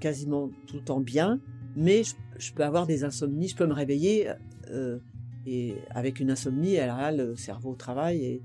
quasiment 0.00 0.50
tout 0.66 0.76
le 0.76 0.82
temps 0.82 1.00
bien, 1.00 1.40
mais 1.76 2.02
je, 2.38 2.52
peux 2.52 2.64
avoir 2.64 2.86
des 2.86 3.04
insomnies, 3.04 3.48
je 3.48 3.56
peux 3.56 3.66
me 3.66 3.72
réveiller 3.72 4.30
euh, 4.70 4.98
et 5.46 5.74
avec 5.90 6.20
une 6.20 6.30
insomnie, 6.30 6.78
alors 6.78 6.98
là 6.98 7.12
le 7.12 7.36
cerveau 7.36 7.74
travaille 7.74 8.24
et 8.24 8.42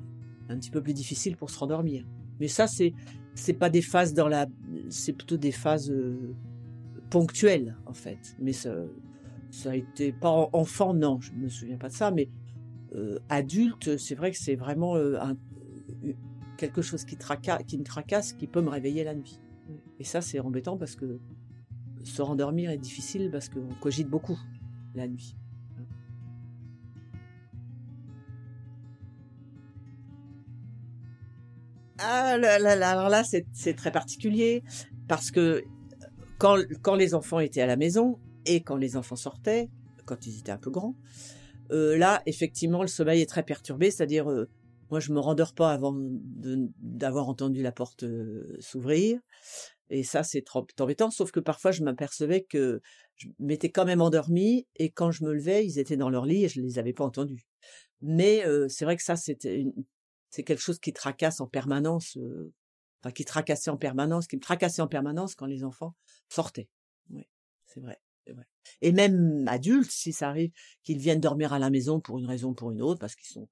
un 0.49 0.57
petit 0.57 0.71
peu 0.71 0.81
plus 0.81 0.93
difficile 0.93 1.35
pour 1.37 1.49
se 1.49 1.59
rendormir. 1.59 2.05
Mais 2.39 2.47
ça, 2.47 2.67
c'est 2.67 2.93
c'est 3.37 3.53
pas 3.53 3.69
des 3.69 3.81
phases 3.81 4.13
dans 4.13 4.27
la, 4.27 4.47
c'est 4.89 5.13
plutôt 5.13 5.37
des 5.37 5.51
phases 5.51 5.91
euh, 5.91 6.35
ponctuelles 7.09 7.77
en 7.85 7.93
fait. 7.93 8.35
Mais 8.39 8.51
ça, 8.51 8.75
ça 9.51 9.71
a 9.71 9.75
été 9.75 10.11
pas 10.11 10.49
enfant, 10.53 10.93
non, 10.93 11.21
je 11.21 11.31
me 11.33 11.47
souviens 11.47 11.77
pas 11.77 11.89
de 11.89 11.93
ça, 11.93 12.11
mais 12.11 12.29
euh, 12.95 13.19
adulte, 13.29 13.97
c'est 13.97 14.15
vrai 14.15 14.31
que 14.31 14.37
c'est 14.37 14.55
vraiment 14.55 14.95
euh, 14.95 15.19
un, 15.21 15.37
quelque 16.57 16.81
chose 16.81 17.05
qui, 17.05 17.15
traca, 17.15 17.59
qui 17.63 17.77
me 17.77 17.83
tracasse, 17.83 18.33
qui 18.33 18.47
peut 18.47 18.61
me 18.61 18.69
réveiller 18.69 19.03
la 19.03 19.13
nuit. 19.13 19.39
Et 19.99 20.03
ça, 20.03 20.21
c'est 20.21 20.39
embêtant 20.39 20.77
parce 20.77 20.95
que 20.95 21.19
se 22.03 22.21
rendormir 22.21 22.71
est 22.71 22.77
difficile 22.77 23.29
parce 23.31 23.49
qu'on 23.49 23.67
cogite 23.81 24.07
beaucoup 24.07 24.37
la 24.95 25.07
nuit. 25.07 25.35
Ah 32.09 32.37
alors 32.39 33.09
là 33.09 33.23
c'est 33.25 33.73
très 33.75 33.91
particulier 33.91 34.63
parce 35.09 35.29
que 35.29 35.65
quand, 36.37 36.57
quand 36.81 36.95
les 36.95 37.13
enfants 37.13 37.41
étaient 37.41 37.59
à 37.59 37.65
la 37.65 37.75
maison 37.75 38.17
et 38.45 38.61
quand 38.61 38.77
les 38.77 38.95
enfants 38.95 39.17
sortaient, 39.17 39.69
quand 40.05 40.25
ils 40.25 40.39
étaient 40.39 40.53
un 40.53 40.57
peu 40.57 40.69
grands, 40.69 40.95
euh, 41.73 41.97
là 41.97 42.21
effectivement 42.25 42.81
le 42.81 42.87
sommeil 42.87 43.21
est 43.21 43.25
très 43.25 43.43
perturbé, 43.43 43.91
c'est-à-dire 43.91 44.31
euh, 44.31 44.47
moi 44.89 45.01
je 45.01 45.11
me 45.11 45.19
rendors 45.19 45.53
pas 45.53 45.73
avant 45.73 45.93
d'avoir 46.79 47.27
entendu 47.27 47.61
la 47.61 47.73
porte 47.73 48.03
euh, 48.03 48.55
s'ouvrir 48.61 49.19
et 49.89 50.03
ça 50.03 50.23
c'est 50.23 50.43
trop 50.43 50.65
embêtant. 50.79 51.11
Sauf 51.11 51.31
que 51.31 51.41
parfois 51.41 51.71
je 51.71 51.83
m'apercevais 51.83 52.43
que 52.43 52.79
je 53.17 53.27
m'étais 53.39 53.69
quand 53.69 53.83
même 53.83 53.99
endormie 53.99 54.65
et 54.77 54.91
quand 54.91 55.11
je 55.11 55.25
me 55.25 55.33
levais 55.33 55.65
ils 55.65 55.77
étaient 55.77 55.97
dans 55.97 56.09
leur 56.09 56.25
lit 56.25 56.45
et 56.45 56.47
je 56.47 56.61
les 56.61 56.79
avais 56.79 56.93
pas 56.93 57.03
entendus. 57.03 57.47
Mais 58.01 58.45
c'est 58.69 58.85
vrai 58.85 58.95
que 58.95 59.03
ça 59.03 59.17
c'était 59.17 59.59
une, 59.59 59.73
c'est 60.37 60.43
quelque 60.43 60.61
chose 60.61 60.77
qui 60.77 60.93
tracasse 60.93 61.41
en 61.41 61.47
permanence, 61.47 62.15
enfin 63.01 63.11
qui 63.11 63.25
tracassait 63.25 63.71
en 63.71 63.77
permanence, 63.77 64.27
qui 64.27 64.35
me 64.35 64.41
tracassait 64.41 64.83
en 64.83 64.87
permanence 64.87 65.33
quand 65.33 65.47
les 65.47 65.63
enfants 65.63 65.95
sortaient. 66.29 66.69
Oui, 67.09 67.27
c'est 67.65 67.79
vrai. 67.79 67.99
Et 68.81 68.91
même 68.91 69.47
adultes, 69.47 69.89
si 69.89 70.13
ça 70.13 70.29
arrive 70.29 70.51
qu'ils 70.83 70.99
viennent 70.99 71.21
dormir 71.21 71.53
à 71.53 71.59
la 71.59 71.71
maison 71.71 71.99
pour 71.99 72.19
une 72.19 72.27
raison 72.27 72.49
ou 72.49 72.53
pour 72.53 72.69
une 72.69 72.83
autre, 72.83 72.99
parce 72.99 73.15
qu'ils 73.15 73.25
sont, 73.25 73.49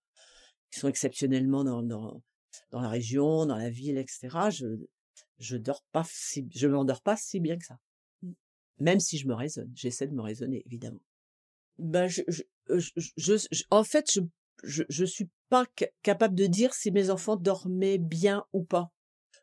ils 0.71 0.77
sont 0.77 0.87
exceptionnellement 0.87 1.63
dans, 1.63 1.81
dans, 1.81 2.21
dans 2.69 2.81
la 2.81 2.89
région, 2.89 3.47
dans 3.47 3.57
la 3.57 3.71
ville, 3.71 3.97
etc. 3.97 4.29
Je, 4.51 4.67
je 5.39 5.57
dors 5.57 5.83
pas 5.91 6.05
si, 6.07 6.47
je 6.53 6.67
m'endors 6.67 7.01
pas 7.01 7.17
si 7.17 7.39
bien 7.39 7.57
que 7.57 7.65
ça. 7.65 7.79
Mmh. 8.21 8.31
Même 8.81 8.99
si 8.99 9.17
je 9.17 9.27
me 9.27 9.33
raisonne, 9.33 9.71
j'essaie 9.73 10.05
de 10.05 10.13
me 10.13 10.21
raisonner, 10.21 10.61
évidemment. 10.67 11.01
Ben, 11.79 12.07
je, 12.07 12.21
je, 12.67 13.63
en 13.71 13.83
fait, 13.83 14.11
je, 14.13 14.21
je, 14.65 14.83
je 14.89 15.05
suis 15.05 15.29
pas 15.49 15.65
capable 16.03 16.35
de 16.35 16.45
dire 16.45 16.73
si 16.73 16.91
mes 16.91 17.09
enfants 17.09 17.35
dormaient 17.35 17.97
bien 17.97 18.45
ou 18.53 18.63
pas. 18.63 18.91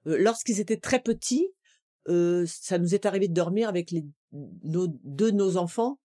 Euh, 0.06 0.16
lorsqu'ils 0.18 0.60
étaient 0.60 0.78
très 0.78 1.00
petits, 1.00 1.48
euh, 2.08 2.44
ça 2.46 2.78
nous 2.78 2.94
est 2.94 3.06
arrivé 3.06 3.28
de 3.28 3.34
dormir 3.34 3.68
avec 3.68 3.90
les 3.90 4.04
nos, 4.32 4.88
deux 5.04 5.30
de 5.30 5.36
nos 5.36 5.56
enfants 5.56 5.98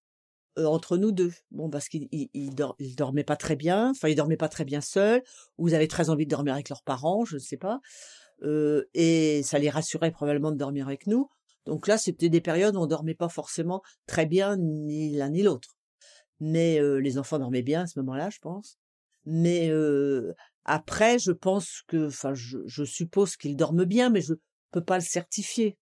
euh, 0.58 0.66
entre 0.66 0.98
nous 0.98 1.12
deux. 1.12 1.34
Bon, 1.52 1.70
parce 1.70 1.88
qu'ils 1.90 2.08
ils, 2.12 2.56
dormaient 2.96 3.24
pas 3.24 3.36
très 3.36 3.56
bien, 3.56 3.92
enfin 3.92 4.10
ils 4.10 4.16
dormaient 4.16 4.38
pas 4.38 4.50
très 4.50 4.66
bien 4.66 4.82
seuls, 4.82 5.24
ou 5.58 5.68
ils 5.68 5.76
avaient 5.76 5.88
très 5.88 6.10
envie 6.10 6.26
de 6.26 6.32
dormir 6.32 6.54
avec 6.54 6.70
leurs 6.70 6.84
parents, 6.84 7.26
je 7.26 7.36
ne 7.36 7.40
sais 7.40 7.58
pas. 7.58 7.80
Euh, 8.44 8.86
et 8.94 9.42
ça 9.44 9.60
les 9.60 9.70
rassurait 9.70 10.12
probablement 10.12 10.52
de 10.52 10.58
dormir 10.58 10.88
avec 10.88 11.08
nous. 11.08 11.30
Donc 11.66 11.88
là, 11.88 11.98
c'était 11.98 12.30
des 12.30 12.42
périodes 12.42 12.76
où 12.76 12.80
on 12.80 12.88
dormait 12.88 13.16
pas 13.16 13.30
forcément 13.30 13.82
très 14.06 14.26
bien 14.26 14.58
ni 14.58 15.12
l'un 15.12 15.30
ni 15.30 15.44
l'autre. 15.44 15.76
Mais 16.40 16.80
euh, 16.80 16.98
les 16.98 17.18
enfants 17.18 17.40
dormaient 17.40 17.64
bien 17.64 17.82
à 17.82 17.88
ce 17.88 18.00
moment-là, 18.00 18.30
je 18.30 18.40
pense. 18.40 18.78
Mais 19.29 19.69
euh, 19.69 20.34
après, 20.63 21.19
je 21.19 21.34
pense 21.34 21.81
que, 21.88 22.07
enfin, 22.07 22.34
je, 22.34 22.60
je 22.65 22.86
suppose 22.86 23.36
qu'ils 23.36 23.57
dorment 23.57 23.84
bien, 23.84 24.10
mais 24.10 24.22
je 24.22 24.34
peux 24.72 24.84
pas 24.84 24.96
le 24.96 25.03
certifier. 25.03 25.77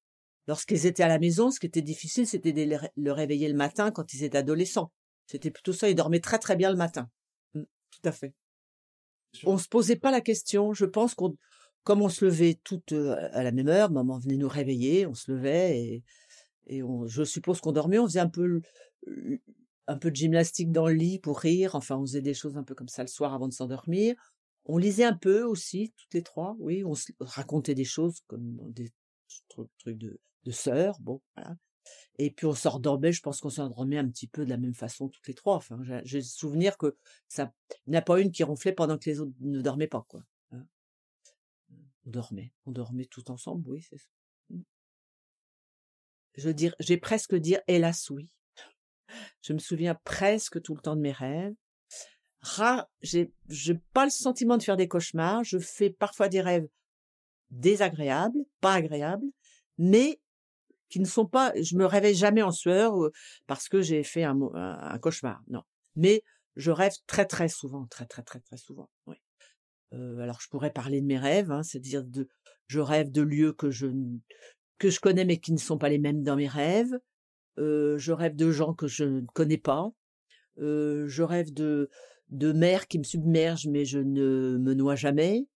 Lorsqu'ils 0.48 0.88
étaient 0.88 1.04
à 1.04 1.08
la 1.08 1.20
maison, 1.20 1.52
ce 1.52 1.60
qui 1.60 1.68
était 1.68 1.84
difficile, 1.84 2.26
c'était 2.26 2.54
de 2.54 2.78
les 2.96 3.12
réveiller 3.12 3.48
le 3.48 3.54
matin 3.54 3.92
quand 3.92 4.14
ils 4.14 4.24
étaient 4.24 4.40
adolescents. 4.40 4.92
C'était 5.28 5.52
plutôt 5.52 5.74
ça. 5.74 5.90
Ils 5.90 5.96
dormaient 5.96 6.20
très 6.20 6.40
très 6.40 6.56
bien 6.56 6.72
le 6.72 6.76
matin. 6.76 7.08
Mmh, 7.54 7.62
tout 7.92 8.10
à 8.10 8.12
fait. 8.12 8.34
On 9.44 9.60
se 9.60 9.68
posait 9.68 9.96
pas 9.96 10.10
la 10.10 10.22
question. 10.22 10.74
Je 10.74 10.86
pense 10.86 11.14
qu'on 11.14 11.36
comme 11.84 12.02
on 12.02 12.10
se 12.10 12.26
levait 12.26 12.60
toutes 12.64 12.94
à 12.94 13.44
la 13.44 13.52
même 13.52 13.68
heure, 13.68 13.92
maman 13.92 14.18
venait 14.18 14.38
nous 14.38 14.48
réveiller, 14.48 15.06
on 15.06 15.14
se 15.14 15.32
levait 15.32 15.80
et, 15.80 16.04
et 16.66 16.82
on, 16.82 17.06
je 17.06 17.24
suppose 17.24 17.62
qu'on 17.62 17.74
dormait, 17.74 18.00
on 18.00 18.08
faisait 18.08 18.20
un 18.20 18.28
peu 18.28 18.62
un 19.88 19.98
peu 19.98 20.12
de 20.12 20.16
gymnastique 20.16 20.72
dans 20.72 20.88
le 20.88 20.94
lit 20.94 21.20
pour 21.20 21.40
rire, 21.40 21.76
enfin 21.76 21.98
on 21.98 22.02
faisait 22.02 22.22
des 22.22 22.34
choses 22.34 22.58
un 22.58 22.64
peu 22.64 22.76
comme 22.76 22.88
ça 22.88 23.04
le 23.04 23.08
soir 23.08 23.34
avant 23.34 23.48
de 23.48 23.54
s'endormir. 23.54 24.16
On 24.66 24.78
lisait 24.78 25.04
un 25.04 25.16
peu 25.16 25.44
aussi, 25.44 25.94
toutes 25.96 26.14
les 26.14 26.24
trois, 26.24 26.56
oui, 26.60 26.84
on 26.84 26.94
racontait 27.20 27.76
des 27.76 27.84
choses 27.84 28.22
comme 28.28 28.58
des 28.72 28.92
trucs 29.78 29.98
de, 29.98 30.20
de 30.44 30.52
sœurs, 30.52 31.00
bon, 31.00 31.22
voilà. 31.36 31.56
Et 32.18 32.32
puis 32.32 32.48
on 32.48 32.54
s'endormait, 32.54 33.12
je 33.12 33.22
pense 33.22 33.42
qu'on 33.42 33.50
s'endormait 33.50 33.98
un 33.98 34.08
petit 34.08 34.28
peu 34.28 34.44
de 34.44 34.50
la 34.50 34.58
même 34.58 34.74
façon 34.74 35.08
toutes 35.08 35.28
les 35.28 35.36
trois. 35.36 35.56
Enfin, 35.56 35.80
j'ai 36.04 36.18
le 36.18 36.24
souvenir 36.24 36.78
que 36.78 36.98
ça, 37.28 37.54
il 37.86 37.92
n'y 37.92 37.98
a 37.98 38.02
pas 38.02 38.20
une 38.20 38.32
qui 38.32 38.44
ronflait 38.44 38.74
pendant 38.74 38.98
que 38.98 39.08
les 39.08 39.20
autres 39.20 39.34
ne 39.42 39.62
dormaient 39.62 39.88
pas, 39.88 40.04
quoi. 40.08 40.24
On 42.08 42.12
dormait, 42.12 42.52
on 42.66 42.72
dormait 42.72 43.06
tout 43.06 43.30
ensemble, 43.32 43.70
oui, 43.70 43.82
c'est 43.82 43.98
ça. 43.98 44.08
Je 46.38 46.50
dire, 46.50 46.76
j'ai 46.80 46.98
presque 46.98 47.36
dire 47.36 47.62
hélas 47.68 48.10
oui. 48.10 48.30
Je 49.42 49.54
me 49.54 49.60
souviens 49.60 49.96
presque 50.04 50.62
tout 50.62 50.76
le 50.76 50.82
temps 50.82 50.96
de 50.96 51.02
mes 51.02 51.12
rêves. 51.12 51.54
Ra, 52.42 52.90
j'ai, 53.02 53.32
pas 53.94 54.06
le 54.06 54.12
sentiment 54.12 54.58
de 54.58 54.64
faire 54.64 54.78
des 54.78 54.88
cauchemars. 54.88 55.44
Je 55.44 55.58
fais 55.58 55.90
parfois 55.90 56.30
des 56.30 56.42
rêves 56.42 56.68
désagréables, 57.50 58.40
pas 58.62 58.74
agréables, 58.74 59.26
mais 59.78 60.20
qui 60.90 61.00
ne 61.00 61.06
sont 61.06 61.26
pas. 61.26 61.52
Je 61.62 61.76
me 61.76 61.86
réveille 61.86 62.16
jamais 62.16 62.44
en 62.44 62.52
sueur 62.52 62.94
parce 63.48 63.68
que 63.68 63.82
j'ai 63.82 64.04
fait 64.04 64.24
un, 64.24 64.40
un 64.54 65.00
cauchemar. 65.00 65.42
Non, 65.48 65.64
mais 65.96 66.24
je 66.56 66.72
rêve 66.72 66.94
très 67.08 67.26
très 67.26 67.50
souvent, 67.50 67.86
très 67.88 68.06
très 68.06 68.24
très 68.24 68.40
très 68.40 68.58
souvent. 68.58 68.90
Euh, 69.94 70.20
alors 70.20 70.42
je 70.42 70.50
pourrais 70.50 70.72
parler 70.72 71.02
de 71.02 71.06
mes 71.06 71.18
rêves, 71.18 71.52
hein, 71.52 71.64
c'est-à-dire 71.64 72.04
de 72.04 72.28
je 72.68 72.80
rêve 72.80 73.12
de 73.12 73.22
lieux 73.22 73.54
que 73.54 73.70
je 73.70 73.88
que 74.78 74.90
je 74.90 75.00
connais 75.00 75.26
mais 75.26 75.38
qui 75.38 75.54
ne 75.54 75.58
sont 75.58 75.78
pas 75.78 75.90
les 75.90 76.00
mêmes 76.00 76.24
dans 76.24 76.36
mes 76.36 76.48
rêves. 76.48 76.94
Euh, 77.58 77.98
je 77.98 78.12
rêve 78.12 78.36
de 78.36 78.52
gens 78.52 78.74
que 78.74 78.88
je 78.88 79.04
ne 79.04 79.22
connais 79.34 79.58
pas. 79.58 79.92
Euh, 80.60 81.08
je 81.08 81.24
rêve 81.24 81.54
de 81.54 81.90
de 82.30 82.54
qui 82.88 82.98
me 82.98 83.04
submerge 83.04 83.68
mais 83.68 83.86
je 83.86 84.00
ne 84.00 84.58
me 84.58 84.74
noie 84.74 84.96
jamais. 84.96 85.48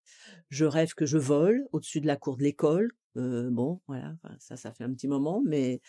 Je 0.50 0.66
rêve 0.66 0.94
que 0.94 1.06
je 1.06 1.18
vole 1.18 1.68
au-dessus 1.72 2.02
de 2.02 2.08
la 2.08 2.16
cour 2.16 2.38
de 2.38 2.44
l'école. 2.44 2.92
bon, 3.16 3.82
voilà, 3.88 4.16
ça, 4.40 4.56
ça 4.56 4.72
fait 4.72 4.84
un 4.84 4.94
petit 4.94 5.08
moment, 5.08 5.42
mais 5.46 5.82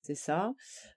c'est 0.00 0.14
ça. 0.14 0.52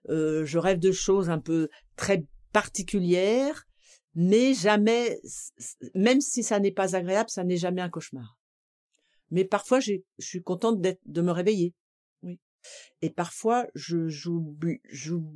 je 0.08 0.58
rêve 0.58 0.78
de 0.78 0.92
choses 0.92 1.28
un 1.28 1.40
peu 1.40 1.68
très 1.96 2.24
particulières 2.52 3.66
mais 4.14 4.54
jamais, 4.54 5.20
même 5.94 6.20
si 6.20 6.42
ça 6.42 6.60
n'est 6.60 6.72
pas 6.72 6.96
agréable, 6.96 7.30
ça 7.30 7.44
n'est 7.44 7.56
jamais 7.56 7.80
un 7.80 7.88
cauchemar. 7.88 8.38
Mais 9.30 9.44
parfois, 9.44 9.80
je 9.80 9.94
suis 10.18 10.42
contente 10.42 10.80
de 10.80 11.22
me 11.22 11.30
réveiller. 11.30 11.74
Et 13.00 13.10
parfois, 13.10 13.66
je 13.74 14.08
j'oublie, 14.08 14.80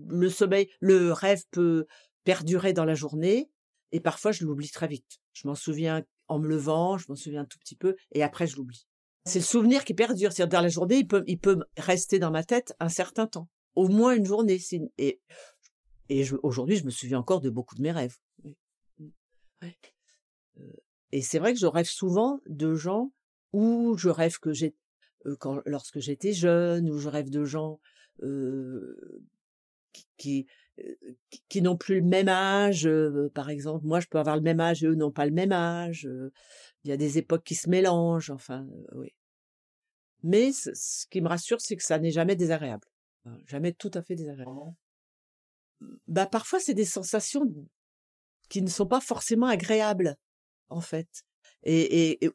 le 0.08 0.28
sommeil, 0.28 0.70
le 0.80 1.12
rêve 1.12 1.42
peut 1.50 1.86
perdurer 2.24 2.72
dans 2.72 2.84
la 2.84 2.94
journée, 2.94 3.50
et 3.92 4.00
parfois 4.00 4.32
je 4.32 4.44
l'oublie 4.44 4.70
très 4.70 4.88
vite. 4.88 5.20
Je 5.32 5.46
m'en 5.46 5.54
souviens 5.54 6.04
en 6.28 6.38
me 6.38 6.48
levant, 6.48 6.98
je 6.98 7.06
m'en 7.08 7.16
souviens 7.16 7.42
un 7.42 7.46
tout 7.46 7.58
petit 7.58 7.76
peu, 7.76 7.96
et 8.12 8.22
après 8.22 8.46
je 8.46 8.56
l'oublie. 8.56 8.86
C'est 9.26 9.40
le 9.40 9.44
souvenir 9.44 9.84
qui 9.84 9.92
perdure. 9.92 10.32
C'est-à-dire 10.32 10.58
dans 10.58 10.62
la 10.62 10.68
journée, 10.68 11.06
il 11.26 11.38
peut, 11.38 11.64
rester 11.76 12.18
dans 12.18 12.30
ma 12.30 12.44
tête 12.44 12.74
un 12.78 12.88
certain 12.88 13.26
temps, 13.26 13.48
au 13.74 13.88
moins 13.88 14.14
une 14.14 14.24
journée. 14.24 14.58
Et, 14.98 15.20
et 16.08 16.30
aujourd'hui, 16.44 16.76
je 16.76 16.84
me 16.84 16.90
souviens 16.90 17.18
encore 17.18 17.40
de 17.40 17.50
beaucoup 17.50 17.74
de 17.74 17.82
mes 17.82 17.90
rêves. 17.90 18.16
Et 21.12 21.22
c'est 21.22 21.40
vrai 21.40 21.52
que 21.52 21.58
je 21.58 21.66
rêve 21.66 21.86
souvent 21.86 22.40
de 22.46 22.74
gens 22.74 23.12
où 23.52 23.96
je 23.96 24.08
rêve 24.08 24.38
que 24.38 24.52
j'ai 24.52 24.76
quand 25.34 25.60
lorsque 25.66 25.98
j'étais 25.98 26.32
jeune, 26.32 26.90
ou 26.90 26.98
je 26.98 27.08
rêve 27.08 27.30
de 27.30 27.44
gens 27.44 27.80
qui 30.16 30.46
qui, 31.48 31.62
n'ont 31.62 31.76
plus 31.76 32.00
le 32.00 32.06
même 32.06 32.28
âge. 32.28 32.88
par 33.34 33.48
exemple, 33.50 33.86
moi 33.86 34.00
je 34.00 34.06
peux 34.06 34.18
avoir 34.18 34.36
le 34.36 34.42
même 34.42 34.60
âge 34.60 34.84
et 34.84 34.86
eux 34.86 34.94
n'ont 34.94 35.12
pas 35.12 35.26
le 35.26 35.32
même 35.32 35.52
âge. 35.52 36.08
Il 36.84 36.90
y 36.90 36.92
a 36.92 36.96
des 36.96 37.18
époques 37.18 37.44
qui 37.44 37.54
se 37.54 37.68
mélangent. 37.68 38.30
Enfin, 38.30 38.66
oui. 38.92 39.14
Mais 40.22 40.52
ce, 40.52 41.06
qui 41.08 41.20
me 41.20 41.28
rassure, 41.28 41.60
c'est 41.60 41.76
que 41.76 41.82
ça 41.82 41.98
n'est 41.98 42.10
jamais 42.10 42.36
désagréable. 42.36 42.86
Jamais 43.46 43.72
tout 43.72 43.90
à 43.94 44.02
fait 44.02 44.14
désagréable. 44.14 44.52
Bah 46.06 46.26
parfois 46.26 46.58
c'est 46.58 46.74
des 46.74 46.84
sensations 46.84 47.44
qui 48.48 48.62
ne 48.62 48.68
sont 48.68 48.86
pas 48.86 49.00
forcément 49.00 49.46
agréables, 49.46 50.16
en 50.68 50.80
fait. 50.80 51.08
Et, 51.64 52.22
et, 52.22 52.30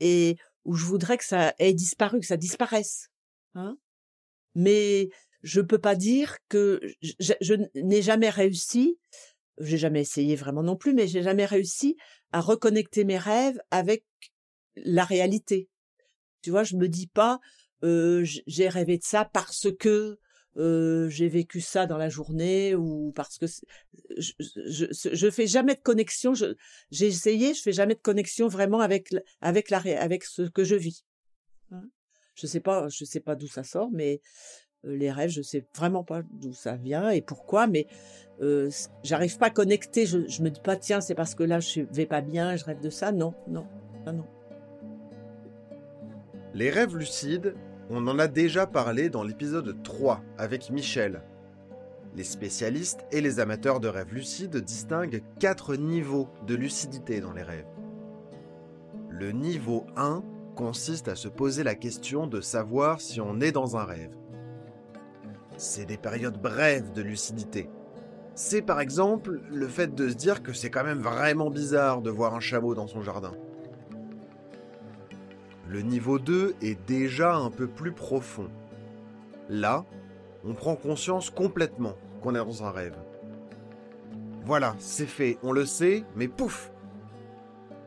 et 0.00 0.36
où 0.64 0.74
je 0.74 0.84
voudrais 0.84 1.18
que 1.18 1.24
ça 1.24 1.54
ait 1.58 1.74
disparu, 1.74 2.20
que 2.20 2.26
ça 2.26 2.36
disparaisse. 2.36 3.08
Hein 3.54 3.76
Mais 4.54 5.08
je 5.42 5.60
peux 5.60 5.78
pas 5.78 5.96
dire 5.96 6.36
que 6.48 6.80
je, 7.02 7.32
je 7.40 7.54
n'ai 7.74 8.02
jamais 8.02 8.30
réussi, 8.30 8.98
j'ai 9.58 9.78
jamais 9.78 10.02
essayé 10.02 10.36
vraiment 10.36 10.62
non 10.62 10.76
plus, 10.76 10.94
mais 10.94 11.06
j'ai 11.06 11.22
jamais 11.22 11.46
réussi 11.46 11.96
à 12.32 12.40
reconnecter 12.40 13.04
mes 13.04 13.18
rêves 13.18 13.60
avec 13.70 14.04
la 14.76 15.04
réalité. 15.04 15.68
Tu 16.42 16.50
vois, 16.50 16.64
je 16.64 16.76
me 16.76 16.88
dis 16.88 17.06
pas, 17.06 17.40
euh, 17.82 18.24
j'ai 18.46 18.68
rêvé 18.68 18.98
de 18.98 19.04
ça 19.04 19.24
parce 19.24 19.68
que 19.78 20.18
euh, 20.56 21.08
j'ai 21.08 21.28
vécu 21.28 21.60
ça 21.60 21.86
dans 21.86 21.96
la 21.96 22.08
journée 22.08 22.74
ou 22.74 23.12
parce 23.14 23.38
que 23.38 23.46
je, 24.16 24.32
je, 24.38 25.30
fais 25.30 25.46
jamais 25.46 25.74
de 25.74 25.80
connexion. 25.80 26.32
J'ai 26.34 27.06
essayé, 27.06 27.54
je 27.54 27.62
fais 27.62 27.72
jamais 27.72 27.94
de 27.94 28.00
connexion 28.00 28.48
vraiment 28.48 28.80
avec 28.80 29.14
avec 29.40 29.70
la 29.70 29.78
avec 30.00 30.24
ce 30.24 30.42
que 30.42 30.64
je 30.64 30.74
vis. 30.74 31.04
Hein? 31.70 31.84
Je 32.34 32.46
sais 32.46 32.60
pas, 32.60 32.88
je 32.88 33.04
sais 33.04 33.20
pas 33.20 33.36
d'où 33.36 33.46
ça 33.46 33.62
sort, 33.62 33.90
mais 33.92 34.20
euh, 34.86 34.96
les 34.96 35.12
rêves, 35.12 35.30
je 35.30 35.42
sais 35.42 35.64
vraiment 35.76 36.02
pas 36.02 36.22
d'où 36.32 36.52
ça 36.52 36.74
vient 36.74 37.10
et 37.10 37.22
pourquoi, 37.22 37.68
mais 37.68 37.86
euh, 38.40 38.70
j'arrive 39.04 39.38
pas 39.38 39.46
à 39.46 39.50
connecter. 39.50 40.04
Je, 40.04 40.26
je 40.26 40.42
me 40.42 40.50
dis 40.50 40.60
pas 40.60 40.76
tiens, 40.76 41.00
c'est 41.00 41.14
parce 41.14 41.36
que 41.36 41.44
là 41.44 41.60
je 41.60 41.82
vais 41.92 42.06
pas 42.06 42.22
bien, 42.22 42.56
je 42.56 42.64
rêve 42.64 42.80
de 42.80 42.90
ça. 42.90 43.12
Non, 43.12 43.34
non, 43.46 43.68
non. 44.04 44.26
Les 46.54 46.70
rêves 46.70 46.96
lucides 46.96 47.54
on 47.90 48.06
en 48.06 48.20
a 48.20 48.28
déjà 48.28 48.68
parlé 48.68 49.10
dans 49.10 49.24
l'épisode 49.24 49.82
3 49.82 50.22
avec 50.38 50.70
Michel. 50.70 51.22
Les 52.14 52.22
spécialistes 52.22 53.04
et 53.10 53.20
les 53.20 53.40
amateurs 53.40 53.80
de 53.80 53.88
rêves 53.88 54.14
lucides 54.14 54.56
distinguent 54.58 55.22
quatre 55.40 55.74
niveaux 55.74 56.28
de 56.46 56.54
lucidité 56.54 57.20
dans 57.20 57.32
les 57.32 57.42
rêves. 57.42 57.66
Le 59.08 59.32
niveau 59.32 59.86
1 59.96 60.22
consiste 60.54 61.08
à 61.08 61.16
se 61.16 61.26
poser 61.26 61.64
la 61.64 61.74
question 61.74 62.28
de 62.28 62.40
savoir 62.40 63.00
si 63.00 63.20
on 63.20 63.40
est 63.40 63.52
dans 63.52 63.76
un 63.76 63.84
rêve. 63.84 64.16
C'est 65.56 65.84
des 65.84 65.98
périodes 65.98 66.40
brèves 66.40 66.92
de 66.92 67.02
lucidité. 67.02 67.68
C'est 68.36 68.62
par 68.62 68.80
exemple 68.80 69.40
le 69.50 69.66
fait 69.66 69.94
de 69.94 70.08
se 70.08 70.14
dire 70.14 70.44
que 70.44 70.52
c'est 70.52 70.70
quand 70.70 70.84
même 70.84 71.00
vraiment 71.00 71.50
bizarre 71.50 72.02
de 72.02 72.10
voir 72.10 72.34
un 72.34 72.40
chameau 72.40 72.74
dans 72.74 72.86
son 72.86 73.02
jardin. 73.02 73.32
Le 75.70 75.82
niveau 75.82 76.18
2 76.18 76.56
est 76.62 76.84
déjà 76.88 77.36
un 77.36 77.48
peu 77.48 77.68
plus 77.68 77.92
profond. 77.92 78.48
Là, 79.48 79.84
on 80.44 80.52
prend 80.52 80.74
conscience 80.74 81.30
complètement 81.30 81.94
qu'on 82.20 82.34
est 82.34 82.38
dans 82.38 82.64
un 82.64 82.72
rêve. 82.72 82.96
Voilà, 84.44 84.74
c'est 84.80 85.06
fait, 85.06 85.38
on 85.44 85.52
le 85.52 85.64
sait, 85.64 86.02
mais 86.16 86.26
pouf 86.26 86.72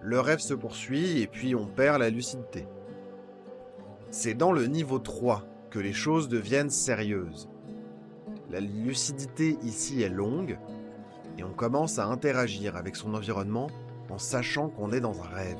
Le 0.01 0.21
rêve 0.21 0.39
se 0.39 0.53
poursuit 0.53 1.19
et 1.19 1.27
puis 1.27 1.55
on 1.55 1.65
perd 1.65 1.99
la 1.99 2.09
lucidité. 2.09 2.65
C'est 4.11 4.33
dans 4.33 4.53
le 4.53 4.67
niveau 4.67 4.99
3 4.99 5.43
que 5.69 5.79
les 5.79 5.91
choses 5.91 6.29
deviennent 6.29 6.69
sérieuses. 6.69 7.49
La 8.49 8.61
lucidité 8.61 9.57
ici 9.61 10.03
est 10.03 10.09
longue 10.09 10.57
et 11.37 11.43
on 11.43 11.51
commence 11.51 11.99
à 11.99 12.05
interagir 12.05 12.77
avec 12.77 12.95
son 12.95 13.13
environnement 13.13 13.69
en 14.09 14.19
sachant 14.19 14.69
qu'on 14.69 14.93
est 14.93 15.01
dans 15.01 15.21
un 15.21 15.35
rêve. 15.35 15.59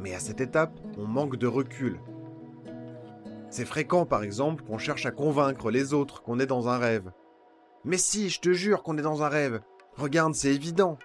Mais 0.00 0.14
à 0.14 0.18
cette 0.18 0.40
étape, 0.40 0.80
on 0.96 1.06
manque 1.06 1.36
de 1.36 1.46
recul. 1.46 2.00
C'est 3.50 3.66
fréquent 3.66 4.06
par 4.06 4.22
exemple 4.22 4.64
qu'on 4.64 4.78
cherche 4.78 5.04
à 5.04 5.10
convaincre 5.10 5.70
les 5.70 5.92
autres 5.92 6.22
qu'on 6.22 6.38
est 6.38 6.46
dans 6.46 6.68
un 6.68 6.78
rêve. 6.78 7.12
Mais 7.84 7.98
si, 7.98 8.30
je 8.30 8.40
te 8.40 8.52
jure 8.52 8.82
qu'on 8.82 8.96
est 8.96 9.02
dans 9.02 9.22
un 9.22 9.28
rêve. 9.28 9.60
Regarde, 9.96 10.34
c'est 10.34 10.54
évident. 10.54 10.98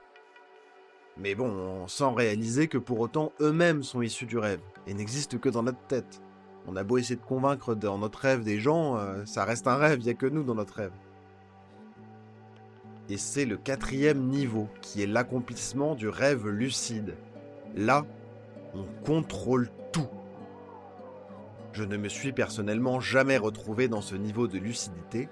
Mais 1.18 1.36
bon, 1.36 1.88
sans 1.88 2.14
réaliser 2.14 2.68
que 2.68 2.78
pour 2.78 3.00
autant 3.00 3.32
eux-mêmes 3.42 3.84
sont 3.84 4.02
issus 4.02 4.26
du 4.26 4.38
rêve 4.38 4.62
et 4.88 4.94
n'existent 4.94 5.38
que 5.38 5.50
dans 5.50 5.64
notre 5.64 5.86
tête. 5.88 6.22
On 6.68 6.76
a 6.76 6.84
beau 6.84 6.98
essayer 6.98 7.16
de 7.16 7.22
convaincre 7.22 7.76
dans 7.76 7.98
notre 7.98 8.20
rêve 8.20 8.44
des 8.44 8.60
gens, 8.60 8.98
euh, 8.98 9.26
ça 9.26 9.46
reste 9.46 9.68
un 9.68 9.76
rêve, 9.76 10.00
il 10.00 10.06
n'y 10.06 10.10
a 10.10 10.16
que 10.16 10.26
nous 10.26 10.44
dans 10.44 10.56
notre 10.56 10.76
rêve. 10.76 10.94
Et 13.08 13.18
c'est 13.18 13.46
le 13.46 13.58
quatrième 13.58 14.28
niveau, 14.28 14.68
qui 14.82 15.04
est 15.04 15.08
l'accomplissement 15.08 15.96
du 15.96 16.10
rêve 16.10 16.48
lucide. 16.48 17.16
Là, 17.76 18.06
on 18.76 18.86
contrôle 19.04 19.70
tout. 19.92 20.10
Je 21.74 21.84
ne 21.84 21.98
me 21.98 22.10
suis 22.10 22.32
personnellement 22.32 23.00
jamais 23.00 23.38
retrouvé 23.38 23.88
dans 23.88 24.02
ce 24.02 24.16
niveau 24.16 24.48
de 24.48 24.58
lucidité, 24.58 25.30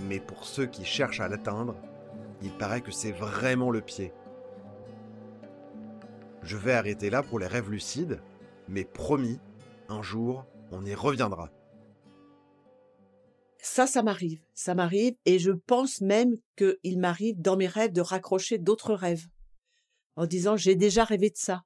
mais 0.00 0.20
pour 0.20 0.44
ceux 0.44 0.66
qui 0.66 0.84
cherchent 0.84 1.20
à 1.20 1.28
l'atteindre, 1.28 1.76
il 2.42 2.52
paraît 2.52 2.80
que 2.80 2.92
c'est 2.92 3.12
vraiment 3.12 3.70
le 3.70 3.80
pied. 3.80 4.12
Je 6.42 6.56
vais 6.56 6.72
arrêter 6.72 7.10
là 7.10 7.22
pour 7.22 7.38
les 7.38 7.46
rêves 7.46 7.70
lucides, 7.70 8.20
mais 8.68 8.84
promis, 8.84 9.38
un 9.88 10.02
jour, 10.02 10.44
on 10.70 10.84
y 10.84 10.94
reviendra. 10.94 11.50
Ça, 13.58 13.86
ça 13.86 14.02
m'arrive, 14.02 14.42
ça 14.54 14.74
m'arrive, 14.74 15.14
et 15.24 15.38
je 15.38 15.52
pense 15.52 16.00
même 16.00 16.36
qu'il 16.56 16.98
m'arrive 16.98 17.40
dans 17.40 17.56
mes 17.56 17.68
rêves 17.68 17.92
de 17.92 18.00
raccrocher 18.00 18.58
d'autres 18.58 18.94
rêves, 18.94 19.28
en 20.16 20.26
disant 20.26 20.56
j'ai 20.56 20.74
déjà 20.74 21.04
rêvé 21.04 21.30
de 21.30 21.36
ça, 21.36 21.62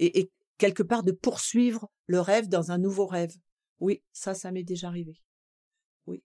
et, 0.00 0.30
quelque 0.58 0.82
part 0.82 1.02
de 1.02 1.12
poursuivre 1.12 1.90
le 2.06 2.20
rêve 2.20 2.48
dans 2.48 2.70
un 2.70 2.76
nouveau 2.76 3.06
rêve. 3.06 3.32
Oui, 3.78 4.02
ça, 4.12 4.34
ça 4.34 4.52
m'est 4.52 4.62
déjà 4.62 4.88
arrivé. 4.88 5.22
Oui. 6.06 6.22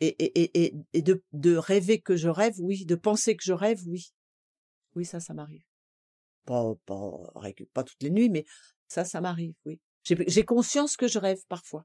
Et, 0.00 0.08
et, 0.08 0.62
et, 0.62 0.74
et 0.92 1.00
de, 1.00 1.22
de 1.32 1.56
rêver 1.56 1.98
que 1.98 2.14
je 2.14 2.28
rêve, 2.28 2.54
oui, 2.58 2.84
de 2.84 2.94
penser 2.94 3.34
que 3.34 3.44
je 3.44 3.54
rêve, 3.54 3.80
oui. 3.86 4.12
Oui, 4.94 5.06
ça, 5.06 5.20
ça 5.20 5.32
m'arrive. 5.32 5.64
Pas, 6.44 6.74
pas, 6.84 7.12
pas 7.72 7.82
toutes 7.82 8.02
les 8.02 8.10
nuits, 8.10 8.28
mais 8.28 8.44
ça, 8.88 9.06
ça 9.06 9.22
m'arrive, 9.22 9.54
oui. 9.64 9.80
J'ai 10.04 10.44
conscience 10.44 10.96
que 10.96 11.08
je 11.08 11.18
rêve 11.18 11.40
parfois. 11.48 11.84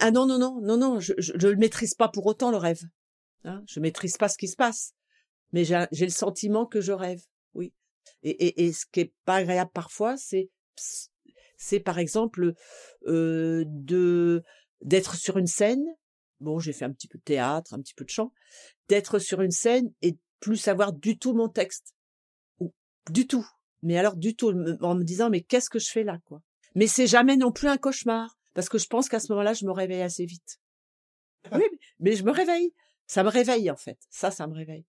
Ah 0.00 0.10
non, 0.10 0.26
non, 0.26 0.38
non, 0.38 0.60
non, 0.60 0.76
non, 0.76 1.00
je 1.00 1.12
ne 1.12 1.50
le 1.50 1.56
maîtrise 1.56 1.94
pas 1.94 2.08
pour 2.08 2.26
autant, 2.26 2.50
le 2.50 2.56
rêve. 2.56 2.82
Hein, 3.44 3.64
je 3.66 3.80
maîtrise 3.80 4.16
pas 4.16 4.28
ce 4.28 4.36
qui 4.36 4.48
se 4.48 4.56
passe. 4.56 4.92
Mais 5.52 5.64
j'ai 5.64 5.86
le 5.92 6.10
sentiment 6.10 6.66
que 6.66 6.80
je 6.80 6.92
rêve, 6.92 7.22
oui. 7.54 7.72
Et, 8.22 8.30
et, 8.30 8.66
et 8.66 8.72
ce 8.72 8.86
qui 8.86 9.00
est 9.00 9.12
pas 9.24 9.36
agréable 9.36 9.70
parfois, 9.72 10.16
c'est 10.16 10.50
c'est 11.56 11.80
par 11.80 11.98
exemple 11.98 12.54
euh, 13.06 13.64
de 13.66 14.42
d'être 14.80 15.14
sur 15.16 15.38
une 15.38 15.46
scène. 15.46 15.84
Bon, 16.40 16.58
j'ai 16.58 16.72
fait 16.72 16.84
un 16.84 16.92
petit 16.92 17.06
peu 17.08 17.18
de 17.18 17.22
théâtre, 17.22 17.74
un 17.74 17.80
petit 17.80 17.94
peu 17.94 18.04
de 18.04 18.10
chant. 18.10 18.32
D'être 18.88 19.18
sur 19.18 19.42
une 19.42 19.52
scène 19.52 19.92
et 20.02 20.16
plus 20.40 20.56
savoir 20.56 20.92
du 20.92 21.18
tout 21.18 21.34
mon 21.34 21.48
texte, 21.48 21.94
ou 22.58 22.72
du 23.10 23.26
tout. 23.26 23.46
Mais 23.82 23.96
alors 23.96 24.16
du 24.16 24.34
tout, 24.34 24.50
en 24.80 24.94
me 24.94 25.04
disant 25.04 25.30
mais 25.30 25.42
qu'est-ce 25.42 25.70
que 25.70 25.78
je 25.78 25.90
fais 25.90 26.02
là, 26.02 26.18
quoi? 26.24 26.42
Mais 26.74 26.86
c'est 26.86 27.06
jamais 27.06 27.36
non 27.36 27.52
plus 27.52 27.68
un 27.68 27.76
cauchemar. 27.76 28.36
Parce 28.54 28.68
que 28.68 28.78
je 28.78 28.86
pense 28.86 29.08
qu'à 29.08 29.20
ce 29.20 29.32
moment-là, 29.32 29.54
je 29.54 29.64
me 29.64 29.72
réveille 29.72 30.02
assez 30.02 30.26
vite. 30.26 30.58
Oui, 31.52 31.64
mais 31.98 32.14
je 32.14 32.22
me 32.22 32.30
réveille. 32.30 32.72
Ça 33.06 33.24
me 33.24 33.28
réveille, 33.28 33.70
en 33.70 33.76
fait. 33.76 33.98
Ça, 34.10 34.30
ça 34.30 34.46
me 34.46 34.54
réveille. 34.54 34.86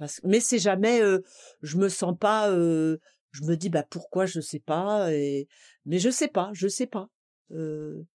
Parce... 0.00 0.20
Mais 0.24 0.40
c'est 0.40 0.58
jamais, 0.58 1.02
euh, 1.02 1.20
je 1.60 1.76
me 1.76 1.90
sens 1.90 2.16
pas, 2.18 2.50
euh, 2.50 2.96
je 3.32 3.44
me 3.44 3.54
dis, 3.54 3.68
bah, 3.68 3.84
pourquoi, 3.88 4.24
je 4.24 4.40
sais 4.40 4.58
pas, 4.58 5.12
et... 5.12 5.46
mais 5.84 5.98
je 5.98 6.08
sais 6.08 6.28
pas, 6.28 6.48
je 6.54 6.68
sais 6.68 6.86
pas. 6.86 7.08
Il 7.50 8.06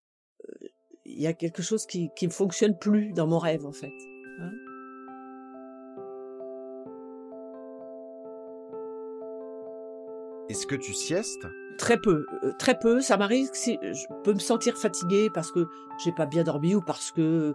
y 1.06 1.28
a 1.28 1.34
quelque 1.34 1.62
chose 1.62 1.86
qui, 1.86 2.10
qui 2.18 2.26
ne 2.26 2.32
fonctionne 2.32 2.76
plus 2.76 3.14
dans 3.14 3.28
mon 3.28 3.38
rêve, 3.38 3.68
en 3.68 3.72
fait. 3.72 3.94
Hein. 4.40 4.52
Est-ce 10.50 10.66
que 10.66 10.76
tu 10.76 10.94
siestes? 10.94 11.46
Très 11.78 12.00
peu, 12.00 12.26
euh, 12.44 12.52
très 12.58 12.80
peu. 12.80 13.00
Ça 13.02 13.18
m'arrive 13.18 13.50
si 13.54 13.78
je 13.84 14.06
peux 14.24 14.34
me 14.34 14.40
sentir 14.40 14.76
fatiguée 14.76 15.30
parce 15.32 15.52
que 15.52 15.68
j'ai 16.04 16.14
pas 16.14 16.26
bien 16.26 16.44
dormi 16.44 16.74
ou 16.74 16.82
parce 16.82 17.12
que 17.12 17.54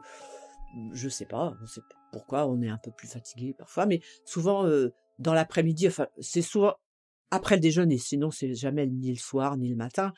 je 0.92 1.08
sais 1.08 1.26
pas, 1.26 1.56
on 1.62 1.66
sait 1.66 1.80
pourquoi 2.12 2.46
on 2.46 2.60
est 2.62 2.68
un 2.68 2.78
peu 2.78 2.90
plus 2.90 3.08
fatigué 3.08 3.54
parfois, 3.56 3.86
mais 3.86 4.00
souvent 4.24 4.66
euh, 4.66 4.92
dans 5.18 5.34
l'après-midi, 5.34 5.88
enfin 5.88 6.06
c'est 6.20 6.42
souvent 6.42 6.74
après 7.30 7.56
le 7.56 7.60
déjeuner, 7.60 7.98
sinon 7.98 8.30
c'est 8.30 8.54
jamais 8.54 8.86
ni 8.86 9.10
le 9.10 9.18
soir 9.18 9.56
ni 9.56 9.68
le 9.68 9.76
matin. 9.76 10.12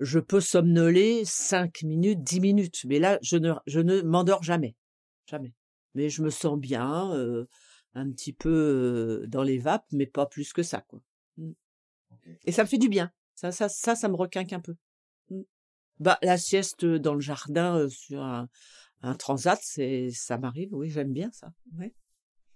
Je 0.00 0.20
peux 0.20 0.40
somnoler 0.40 1.24
cinq 1.24 1.82
minutes, 1.82 2.22
dix 2.22 2.40
minutes, 2.40 2.84
mais 2.86 2.98
là 2.98 3.18
je 3.22 3.36
ne 3.36 3.54
je 3.66 3.80
ne 3.80 4.02
m'endors 4.02 4.42
jamais, 4.42 4.76
jamais. 5.26 5.54
Mais 5.94 6.08
je 6.10 6.22
me 6.22 6.30
sens 6.30 6.58
bien, 6.58 7.12
euh, 7.14 7.46
un 7.94 8.10
petit 8.10 8.32
peu 8.32 9.24
dans 9.28 9.42
les 9.42 9.58
vapes, 9.58 9.86
mais 9.92 10.06
pas 10.06 10.26
plus 10.26 10.52
que 10.52 10.62
ça 10.62 10.82
quoi. 10.82 11.00
Mmh. 11.36 11.52
Et 12.44 12.52
ça 12.52 12.62
me 12.62 12.68
fait 12.68 12.78
du 12.78 12.88
bien. 12.88 13.10
Ça, 13.34 13.52
ça, 13.52 13.68
ça, 13.68 13.94
ça 13.94 14.08
me 14.08 14.16
requinque 14.16 14.52
un 14.52 14.60
peu. 14.60 14.74
Mmh. 15.30 15.42
Bah, 16.00 16.18
la 16.22 16.38
sieste 16.38 16.84
dans 16.84 17.14
le 17.14 17.20
jardin 17.20 17.88
sur 17.88 18.22
un, 18.22 18.48
un 19.02 19.14
transat, 19.14 19.58
c'est, 19.62 20.10
ça 20.12 20.38
m'arrive. 20.38 20.72
Oui, 20.72 20.90
j'aime 20.90 21.12
bien 21.12 21.30
ça. 21.32 21.52
Ouais. 21.78 21.94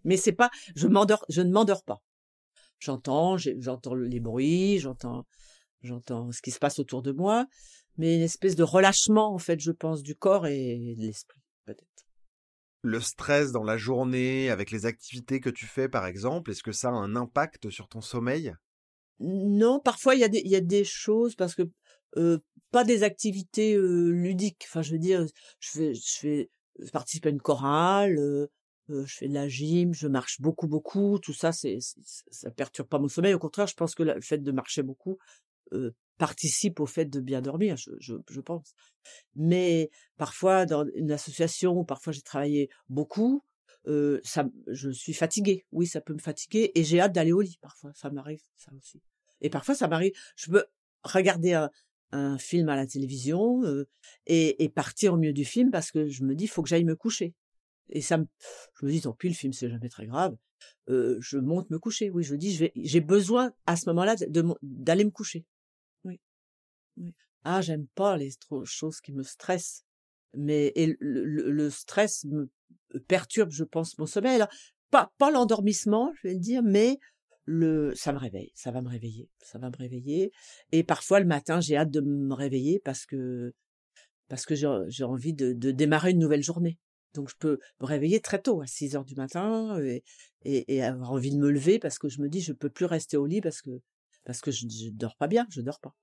Mais 0.04 0.16
c'est 0.16 0.32
pas, 0.32 0.50
je 0.74 0.88
m'endors, 0.88 1.24
je 1.28 1.42
ne 1.42 1.52
m'endors 1.52 1.84
pas. 1.84 2.02
J'entends, 2.78 3.36
j'entends 3.36 3.94
les 3.94 4.18
bruits, 4.18 4.78
j'entends, 4.78 5.24
j'entends 5.82 6.32
ce 6.32 6.42
qui 6.42 6.50
se 6.50 6.58
passe 6.58 6.80
autour 6.80 7.02
de 7.02 7.12
moi, 7.12 7.46
mais 7.96 8.16
une 8.16 8.22
espèce 8.22 8.56
de 8.56 8.64
relâchement, 8.64 9.32
en 9.32 9.38
fait, 9.38 9.60
je 9.60 9.70
pense, 9.70 10.02
du 10.02 10.16
corps 10.16 10.48
et 10.48 10.94
de 10.96 11.02
l'esprit, 11.02 11.40
peut-être. 11.64 12.06
Le 12.82 13.00
stress 13.00 13.52
dans 13.52 13.62
la 13.62 13.76
journée, 13.76 14.50
avec 14.50 14.72
les 14.72 14.86
activités 14.86 15.38
que 15.38 15.50
tu 15.50 15.66
fais, 15.66 15.88
par 15.88 16.06
exemple, 16.06 16.50
est-ce 16.50 16.64
que 16.64 16.72
ça 16.72 16.88
a 16.88 16.92
un 16.92 17.14
impact 17.14 17.70
sur 17.70 17.86
ton 17.86 18.00
sommeil? 18.00 18.52
Non, 19.20 19.78
parfois 19.78 20.16
il 20.16 20.20
y 20.20 20.24
a 20.24 20.28
des 20.28 20.40
il 20.44 20.50
y 20.50 20.56
a 20.56 20.60
des 20.60 20.82
choses 20.82 21.36
parce 21.36 21.54
que 21.54 21.62
pas 22.70 22.84
des 22.84 23.02
activités 23.02 23.76
ludiques. 23.76 24.64
Enfin, 24.68 24.82
je 24.82 24.92
veux 24.92 24.98
dire, 24.98 25.26
je 25.60 25.70
fais 25.70 25.94
je 25.94 26.18
fais 26.18 26.50
je 26.80 26.90
participe 26.90 27.26
à 27.26 27.30
une 27.30 27.40
chorale, 27.40 28.16
je 28.88 29.04
fais 29.06 29.28
de 29.28 29.34
la 29.34 29.48
gym, 29.48 29.94
je 29.94 30.08
marche 30.08 30.40
beaucoup 30.40 30.68
beaucoup. 30.68 31.18
Tout 31.18 31.34
ça, 31.34 31.52
c'est 31.52 31.78
ça 32.30 32.50
perturbe 32.50 32.88
pas 32.88 32.98
mon 32.98 33.08
sommeil. 33.08 33.34
Au 33.34 33.38
contraire, 33.38 33.66
je 33.66 33.74
pense 33.74 33.94
que 33.94 34.02
le 34.02 34.20
fait 34.20 34.38
de 34.38 34.52
marcher 34.52 34.82
beaucoup 34.82 35.18
participe 36.18 36.80
au 36.80 36.86
fait 36.86 37.06
de 37.06 37.20
bien 37.20 37.40
dormir. 37.40 37.76
Je, 37.76 37.90
je, 37.98 38.14
je 38.30 38.40
pense. 38.40 38.74
Mais 39.34 39.90
parfois 40.16 40.66
dans 40.66 40.86
une 40.94 41.10
association, 41.10 41.84
parfois 41.84 42.12
j'ai 42.12 42.22
travaillé 42.22 42.70
beaucoup. 42.88 43.42
ça, 44.22 44.44
je 44.68 44.90
suis 44.90 45.14
fatiguée. 45.14 45.64
Oui, 45.72 45.86
ça 45.86 46.00
peut 46.00 46.14
me 46.14 46.20
fatiguer 46.20 46.72
et 46.74 46.84
j'ai 46.84 47.00
hâte 47.00 47.12
d'aller 47.12 47.32
au 47.32 47.40
lit. 47.40 47.58
Parfois, 47.60 47.92
ça 47.94 48.10
m'arrive, 48.10 48.42
ça 48.56 48.70
aussi. 48.76 49.00
Et 49.40 49.50
parfois, 49.50 49.74
ça 49.74 49.88
m'arrive, 49.88 50.12
je 50.36 50.50
peux 50.50 50.64
regarder 51.02 51.54
un, 51.54 51.68
un 52.12 52.38
film 52.38 52.68
à 52.68 52.76
la 52.76 52.86
télévision 52.86 53.64
euh, 53.64 53.88
et, 54.26 54.68
partir 54.68 55.14
au 55.14 55.16
milieu 55.16 55.32
du 55.32 55.44
film 55.44 55.70
parce 55.70 55.90
que 55.90 56.08
je 56.08 56.24
me 56.24 56.34
dis, 56.34 56.46
faut 56.46 56.62
que 56.62 56.68
j'aille 56.68 56.84
me 56.84 56.96
coucher. 56.96 57.34
Et 57.88 58.00
ça 58.00 58.18
me, 58.18 58.26
je 58.80 58.86
me 58.86 58.90
dis, 58.90 59.00
tant 59.00 59.12
pis, 59.12 59.28
le 59.28 59.34
film, 59.34 59.52
c'est 59.52 59.68
jamais 59.68 59.88
très 59.88 60.06
grave. 60.06 60.36
Euh, 60.88 61.16
je 61.20 61.38
monte 61.38 61.68
me 61.70 61.78
coucher. 61.78 62.10
Oui, 62.10 62.22
je 62.22 62.34
dis, 62.34 62.70
j'ai 62.74 63.00
besoin 63.00 63.52
à 63.66 63.76
ce 63.76 63.88
moment-là 63.90 64.16
d'aller 64.62 65.04
me 65.04 65.10
coucher. 65.10 65.44
Oui. 66.04 66.20
Ah, 67.44 67.60
j'aime 67.60 67.86
pas 67.94 68.16
les 68.16 68.30
choses 68.64 69.00
qui 69.00 69.12
me 69.12 69.22
stressent. 69.22 69.84
Mais 70.34 70.72
et 70.76 70.96
le, 71.00 71.24
le, 71.24 71.70
stress 71.70 72.24
me 72.24 72.50
perturbe, 73.06 73.50
je 73.50 73.64
pense, 73.64 73.98
mon 73.98 74.06
sommeil. 74.06 74.36
Alors, 74.36 74.48
pas, 74.90 75.12
pas 75.18 75.30
l'endormissement, 75.30 76.12
je 76.16 76.28
vais 76.28 76.34
le 76.34 76.40
dire, 76.40 76.62
mais 76.62 76.98
le 77.44 77.92
ça 77.94 78.12
me 78.12 78.18
réveille, 78.18 78.52
ça 78.54 78.70
va 78.70 78.82
me 78.82 78.88
réveiller, 78.88 79.28
ça 79.38 79.58
va 79.58 79.70
me 79.70 79.76
réveiller. 79.76 80.32
Et 80.72 80.84
parfois 80.84 81.20
le 81.20 81.26
matin, 81.26 81.60
j'ai 81.60 81.76
hâte 81.76 81.90
de 81.90 82.00
me 82.00 82.34
réveiller 82.34 82.80
parce 82.84 83.06
que 83.06 83.52
parce 84.28 84.46
que 84.46 84.54
j'ai 84.54 85.04
envie 85.04 85.34
de, 85.34 85.52
démarrer 85.72 86.12
une 86.12 86.18
nouvelle 86.18 86.42
journée. 86.42 86.78
Donc 87.14 87.28
je 87.28 87.34
peux 87.38 87.58
me 87.80 87.86
réveiller 87.86 88.20
très 88.20 88.40
tôt, 88.40 88.62
à 88.62 88.66
6 88.66 88.96
heures 88.96 89.04
du 89.04 89.14
matin, 89.14 89.78
euh, 89.78 90.00
et, 90.44 90.74
et, 90.74 90.82
avoir 90.82 91.12
envie 91.12 91.30
de 91.30 91.36
me 91.36 91.50
lever 91.50 91.78
parce 91.78 91.98
que 91.98 92.08
je 92.08 92.22
me 92.22 92.28
dis 92.28 92.40
je 92.40 92.54
peux 92.54 92.70
plus 92.70 92.86
rester 92.86 93.18
au 93.18 93.26
lit 93.26 93.42
parce 93.42 93.60
que 93.60 93.70
parce 94.24 94.40
que 94.40 94.50
je, 94.50 94.66
je 94.68 94.90
dors 94.90 95.16
pas 95.16 95.26
bien, 95.26 95.46
je 95.50 95.60
dors 95.60 95.80
pas. 95.80 95.94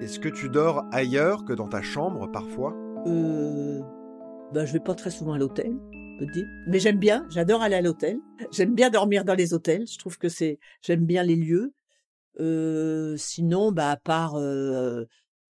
Est-ce 0.00 0.20
que 0.20 0.28
tu 0.28 0.50
dors 0.50 0.84
ailleurs 0.92 1.44
que 1.44 1.54
dans 1.54 1.68
ta 1.68 1.82
chambre 1.82 2.30
parfois? 2.30 2.83
Euh, 3.06 3.80
ben, 4.52 4.64
je 4.64 4.72
vais 4.72 4.80
pas 4.80 4.94
très 4.94 5.10
souvent 5.10 5.32
à 5.32 5.38
l'hôtel, 5.38 5.76
peut 6.18 6.26
dire. 6.26 6.46
Mais 6.68 6.78
j'aime 6.78 6.98
bien, 6.98 7.26
j'adore 7.30 7.62
aller 7.62 7.74
à 7.74 7.82
l'hôtel. 7.82 8.18
J'aime 8.52 8.74
bien 8.74 8.90
dormir 8.90 9.24
dans 9.24 9.34
les 9.34 9.52
hôtels. 9.52 9.86
Je 9.86 9.98
trouve 9.98 10.18
que 10.18 10.28
c'est, 10.28 10.58
j'aime 10.80 11.04
bien 11.04 11.22
les 11.22 11.36
lieux. 11.36 11.72
Euh, 12.40 13.16
sinon, 13.16 13.72
bah, 13.72 13.90
à 13.90 13.96
part 13.96 14.36
euh, 14.36 15.04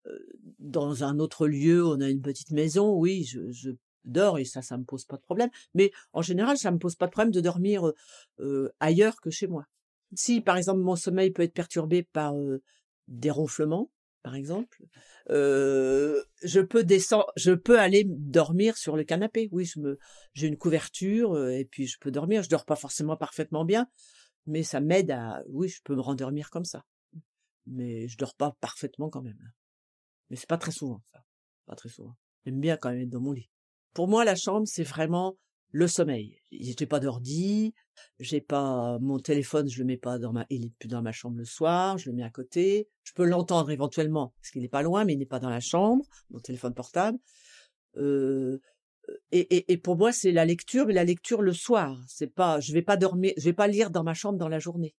euh, 0.06 0.18
dans 0.58 1.04
un 1.04 1.18
autre 1.18 1.46
lieu, 1.46 1.84
on 1.86 2.00
a 2.00 2.08
une 2.08 2.22
petite 2.22 2.50
maison, 2.50 2.94
oui, 2.94 3.24
je, 3.24 3.50
je 3.50 3.70
dors 4.04 4.38
et 4.38 4.44
ça, 4.44 4.62
ça 4.62 4.76
me 4.76 4.84
pose 4.84 5.04
pas 5.04 5.16
de 5.16 5.22
problème. 5.22 5.50
Mais 5.74 5.92
en 6.12 6.22
général, 6.22 6.58
ça 6.58 6.70
me 6.70 6.78
pose 6.78 6.96
pas 6.96 7.06
de 7.06 7.12
problème 7.12 7.32
de 7.32 7.40
dormir 7.40 7.90
euh, 8.40 8.70
ailleurs 8.80 9.20
que 9.20 9.30
chez 9.30 9.46
moi. 9.46 9.66
Si, 10.14 10.40
par 10.40 10.56
exemple, 10.56 10.80
mon 10.80 10.96
sommeil 10.96 11.30
peut 11.30 11.42
être 11.42 11.54
perturbé 11.54 12.02
par 12.02 12.34
des 13.08 13.30
ronflements, 13.30 13.90
par 14.24 14.34
exemple, 14.36 14.82
euh, 15.28 16.24
je 16.42 16.60
peux 16.60 16.82
descendre, 16.82 17.30
je 17.36 17.52
peux 17.52 17.78
aller 17.78 18.04
dormir 18.06 18.78
sur 18.78 18.96
le 18.96 19.04
canapé. 19.04 19.50
Oui, 19.52 19.66
je 19.66 19.78
me, 19.78 19.98
j'ai 20.32 20.46
une 20.46 20.56
couverture 20.56 21.46
et 21.50 21.66
puis 21.66 21.86
je 21.86 21.98
peux 21.98 22.10
dormir. 22.10 22.42
Je 22.42 22.48
dors 22.48 22.64
pas 22.64 22.74
forcément 22.74 23.18
parfaitement 23.18 23.66
bien, 23.66 23.86
mais 24.46 24.62
ça 24.62 24.80
m'aide 24.80 25.10
à, 25.10 25.42
oui, 25.48 25.68
je 25.68 25.82
peux 25.84 25.94
me 25.94 26.00
rendormir 26.00 26.48
comme 26.48 26.64
ça. 26.64 26.86
Mais 27.66 28.08
je 28.08 28.16
dors 28.16 28.34
pas 28.34 28.56
parfaitement 28.62 29.10
quand 29.10 29.20
même. 29.20 29.38
Mais 30.30 30.36
c'est 30.36 30.48
pas 30.48 30.58
très 30.58 30.72
souvent 30.72 31.02
ça, 31.12 31.22
pas 31.66 31.76
très 31.76 31.90
souvent. 31.90 32.16
J'aime 32.46 32.60
bien 32.60 32.78
quand 32.78 32.90
même 32.90 33.02
être 33.02 33.10
dans 33.10 33.20
mon 33.20 33.32
lit. 33.32 33.50
Pour 33.92 34.08
moi, 34.08 34.24
la 34.24 34.36
chambre, 34.36 34.66
c'est 34.66 34.84
vraiment 34.84 35.36
le 35.74 35.88
sommeil. 35.88 36.40
J'ai 36.52 36.86
pas 36.86 37.00
d'ordi, 37.00 37.74
j'ai 38.20 38.40
pas 38.40 38.96
mon 39.00 39.18
téléphone, 39.18 39.68
je 39.68 39.80
le 39.80 39.84
mets 39.84 39.96
pas 39.96 40.20
dans 40.20 40.32
ma, 40.32 40.46
dans 40.84 41.02
ma 41.02 41.10
chambre 41.10 41.36
le 41.36 41.44
soir, 41.44 41.98
je 41.98 42.10
le 42.10 42.14
mets 42.14 42.22
à 42.22 42.30
côté. 42.30 42.88
Je 43.02 43.12
peux 43.12 43.24
l'entendre 43.24 43.72
éventuellement 43.72 44.32
parce 44.36 44.52
qu'il 44.52 44.62
n'est 44.62 44.68
pas 44.68 44.82
loin, 44.82 45.04
mais 45.04 45.14
il 45.14 45.18
n'est 45.18 45.26
pas 45.26 45.40
dans 45.40 45.50
la 45.50 45.58
chambre, 45.58 46.04
mon 46.30 46.38
téléphone 46.38 46.74
portable. 46.74 47.18
Euh, 47.96 48.60
et, 49.32 49.72
et, 49.72 49.76
pour 49.76 49.96
moi, 49.96 50.12
c'est 50.12 50.30
la 50.30 50.44
lecture, 50.44 50.86
mais 50.86 50.94
la 50.94 51.02
lecture 51.02 51.42
le 51.42 51.52
soir. 51.52 52.00
C'est 52.06 52.32
pas, 52.32 52.60
je 52.60 52.72
vais 52.72 52.82
pas 52.82 52.96
dormir, 52.96 53.32
je 53.36 53.42
vais 53.42 53.52
pas 53.52 53.66
lire 53.66 53.90
dans 53.90 54.04
ma 54.04 54.14
chambre 54.14 54.38
dans 54.38 54.48
la 54.48 54.60
journée. 54.60 54.94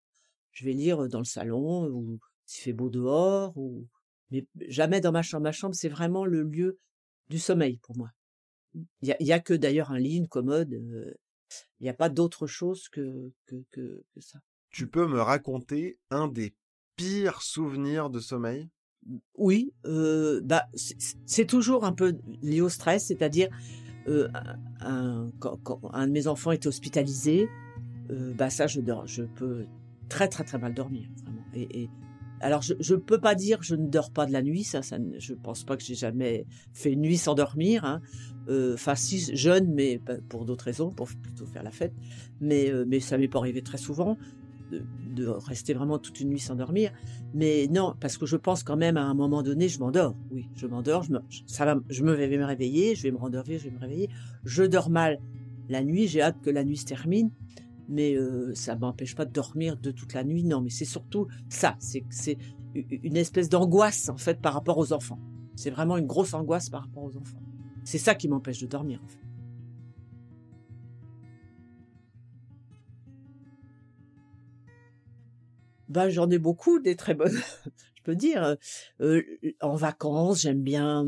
Je 0.52 0.66
vais 0.66 0.74
lire 0.74 1.08
dans 1.08 1.20
le 1.20 1.26
salon 1.26 1.88
ou 1.88 2.20
s'il 2.46 2.64
fait 2.66 2.74
beau 2.74 2.90
dehors 2.90 3.58
ou, 3.58 3.88
mais 4.30 4.46
jamais 4.68 5.00
dans 5.00 5.14
ma 5.14 5.22
chambre. 5.22 5.44
Ma 5.44 5.54
chambre, 5.54 5.74
c'est 5.74 5.88
vraiment 5.88 6.26
le 6.26 6.44
lieu 6.44 6.80
du 7.30 7.40
sommeil 7.40 7.78
pour 7.78 7.96
moi. 7.96 8.10
Il 9.02 9.16
y 9.20 9.32
a, 9.32 9.40
que 9.40 9.54
d'ailleurs 9.54 9.92
un 9.92 10.00
lit, 10.00 10.18
une 10.18 10.28
commode. 10.28 10.72
Il 11.80 11.84
n'y 11.84 11.90
a 11.90 11.94
pas 11.94 12.10
d'autre 12.10 12.48
chose 12.48 12.90
que, 12.90 13.32
que, 13.46 13.56
que, 13.72 14.04
ça. 14.20 14.40
Tu 14.72 14.88
peux 14.88 15.08
me 15.08 15.22
raconter 15.22 15.98
un 16.10 16.28
des 16.28 16.54
pires 16.96 17.42
souvenirs 17.42 18.10
de 18.10 18.20
sommeil? 18.20 18.70
Oui, 19.36 19.74
euh, 19.86 20.42
bah, 20.44 20.66
c'est 21.26 21.46
toujours 21.46 21.86
un 21.86 21.92
peu 21.92 22.18
lié 22.42 22.62
au 22.62 22.70
stress, 22.70 23.08
c'est-à-dire 23.08 23.50
euh, 24.08 24.28
un, 24.80 25.32
quand, 25.40 25.80
un 25.94 26.08
de 26.08 26.12
mes 26.12 26.28
enfants 26.28 26.52
était 26.52 26.68
hospitalisé, 26.68 27.48
bah 28.10 28.50
ça 28.52 28.68
je 28.68 28.82
dors, 28.82 29.08
je 29.08 29.24
peux 29.24 29.66
très 30.10 30.28
très 30.28 30.44
très 30.44 30.60
mal 30.60 30.74
dormir 30.74 31.10
vraiment. 31.24 31.44
Et, 31.56 31.90
alors, 32.46 32.62
je 32.62 32.94
ne 32.94 33.00
peux 33.00 33.18
pas 33.18 33.34
dire 33.34 33.58
je 33.64 33.74
ne 33.74 33.88
dors 33.88 34.12
pas 34.12 34.28
de 34.28 34.32
la 34.32 34.44
nuit, 34.44 34.64
ça, 34.64 34.84
ça 34.84 34.98
je 35.18 35.34
pense 35.34 35.64
pas 35.64 35.76
que 35.76 35.84
j'ai 35.84 35.96
jamais 35.96 36.46
fait 36.74 36.92
une 36.92 37.02
nuit 37.02 37.18
sans 37.18 37.34
dormir. 37.34 37.86
Hein. 37.86 38.02
Euh, 38.50 38.76
enfin, 38.76 38.94
si 38.94 39.36
jeune, 39.36 39.74
mais 39.74 40.00
pour 40.30 40.46
d'autres 40.46 40.66
raisons, 40.66 40.92
pour 40.92 41.08
plutôt 41.08 41.48
faire 41.48 41.64
la 41.64 41.72
fête. 41.72 41.94
Mais, 42.42 42.70
euh, 42.70 42.86
mais 42.88 43.00
ça 43.00 43.18
m'est 43.18 43.28
pas 43.28 43.40
arrivé 43.40 43.64
très 43.64 43.80
souvent 43.80 44.16
de, 44.70 45.26
rester 45.26 45.74
vraiment 45.74 45.98
toute 45.98 46.20
une 46.20 46.30
nuit 46.30 46.40
sans 46.40 46.54
dormir. 46.54 46.92
Mais 47.34 47.66
non, 47.68 47.96
parce 48.00 48.16
que 48.16 48.28
je 48.28 48.38
pense 48.38 48.62
quand 48.62 48.78
même 48.78 48.98
à 48.98 49.06
un 49.06 49.16
moment 49.16 49.42
donné, 49.42 49.68
je 49.68 49.80
m'endors. 49.80 50.16
Oui, 50.30 50.48
je 50.56 50.68
m'endors, 50.68 51.02
je 51.02 51.14
me, 51.14 51.20
ça 51.48 51.76
je 51.90 52.04
me 52.04 52.14
vais 52.14 52.38
me 52.38 52.46
réveiller, 52.46 52.94
je 52.94 53.02
vais 53.02 53.12
me 53.12 53.18
rendormir, 53.18 53.58
je 53.58 53.64
vais 53.70 53.76
me 53.76 53.80
réveiller. 53.80 54.10
Je 54.44 54.62
dors 54.62 54.92
mal 54.92 55.20
la 55.68 55.84
nuit, 55.84 56.08
j'ai 56.08 56.22
hâte 56.22 56.40
que 56.44 56.52
la 56.52 56.64
nuit 56.64 56.78
se 56.78 56.86
termine 56.86 57.32
mais 57.88 58.16
euh, 58.16 58.54
ça 58.56 58.76
m'empêche 58.76 59.16
pas 59.16 59.26
de 59.26 59.32
dormir 59.32 59.78
de 59.78 59.92
toute 59.92 60.14
la 60.14 60.24
nuit. 60.24 60.44
Non, 60.44 60.62
mais 60.62 60.70
c'est 60.70 60.86
surtout 60.86 61.28
ça, 61.50 61.78
c'est 61.80 62.38
une 62.74 63.18
espèce 63.18 63.50
d'angoisse 63.50 64.10
en 64.10 64.18
fait 64.18 64.42
par 64.42 64.54
rapport 64.54 64.78
aux 64.78 64.94
enfants. 64.94 65.20
C'est 65.56 65.70
vraiment 65.70 65.98
une 65.98 66.08
grosse 66.08 66.34
angoisse 66.34 66.70
par 66.70 66.82
rapport 66.82 67.04
aux 67.04 67.18
enfants. 67.18 67.42
C'est 67.84 67.98
ça 67.98 68.16
qui 68.16 68.28
m'empêche 68.28 68.60
de 68.60 68.68
dormir 68.68 69.02
en 69.04 69.08
fait. 69.08 69.20
Ben, 75.88 76.10
j'en 76.10 76.30
ai 76.30 76.40
beaucoup 76.40 76.80
des 76.80 76.96
très 76.96 77.14
bonnes, 77.14 77.40
je 77.96 78.02
peux 78.04 78.16
dire. 78.16 78.58
Euh, 79.02 79.22
en 79.62 79.76
vacances, 79.76 80.42
j'aime 80.42 80.62
bien. 80.62 81.06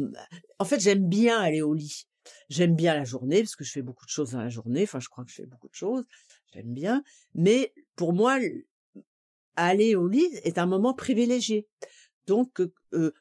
En 0.60 0.66
fait, 0.66 0.80
j'aime 0.80 1.10
bien 1.10 1.40
aller 1.40 1.62
au 1.62 1.74
lit. 1.74 2.08
J'aime 2.50 2.76
bien 2.76 2.94
la 2.94 3.04
journée 3.04 3.42
parce 3.42 3.56
que 3.56 3.64
je 3.64 3.72
fais 3.72 3.82
beaucoup 3.82 4.06
de 4.06 4.12
choses 4.12 4.32
dans 4.32 4.42
la 4.42 4.50
journée. 4.50 4.84
Enfin, 4.84 5.00
je 5.00 5.10
crois 5.10 5.24
que 5.24 5.32
je 5.32 5.36
fais 5.36 5.46
beaucoup 5.46 5.70
de 5.70 5.76
choses 5.76 6.06
j'aime 6.54 6.74
bien, 6.74 7.04
mais 7.36 7.74
pour 7.96 8.14
moi, 8.14 8.40
aller 9.56 9.96
au 9.96 10.08
lit 10.08 10.30
est 10.44 10.58
un 10.58 10.66
moment 10.66 10.94
privilégié. 10.94 11.68
Donc, 12.26 12.62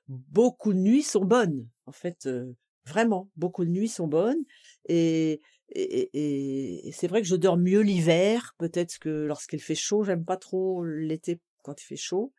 beaucoup 0.09 0.73
de 0.73 0.79
nuits 0.79 1.03
sont 1.03 1.25
bonnes, 1.25 1.69
en 1.87 1.93
fait, 1.93 2.29
vraiment, 2.87 3.31
beaucoup 3.37 3.65
de 3.65 3.71
nuits 3.71 3.89
sont 3.89 4.09
bonnes. 4.09 4.43
Et, 4.89 5.41
et, 5.71 6.89
et, 6.89 6.93
c'est 6.93 7.09
vrai 7.09 7.23
que 7.23 7.29
je 7.29 7.37
dors 7.37 7.57
mieux 7.57 7.81
l'hiver, 7.81 8.55
peut-être 8.59 8.99
que 8.99 9.09
lorsqu'il 9.09 9.61
fait 9.61 9.75
chaud, 9.75 10.05
j'aime 10.05 10.25
pas 10.25 10.37
trop 10.37 10.85
l'été 10.85 11.41
quand 11.63 11.81
il 11.81 11.85
fait 11.85 11.97
chaud. 11.97 12.33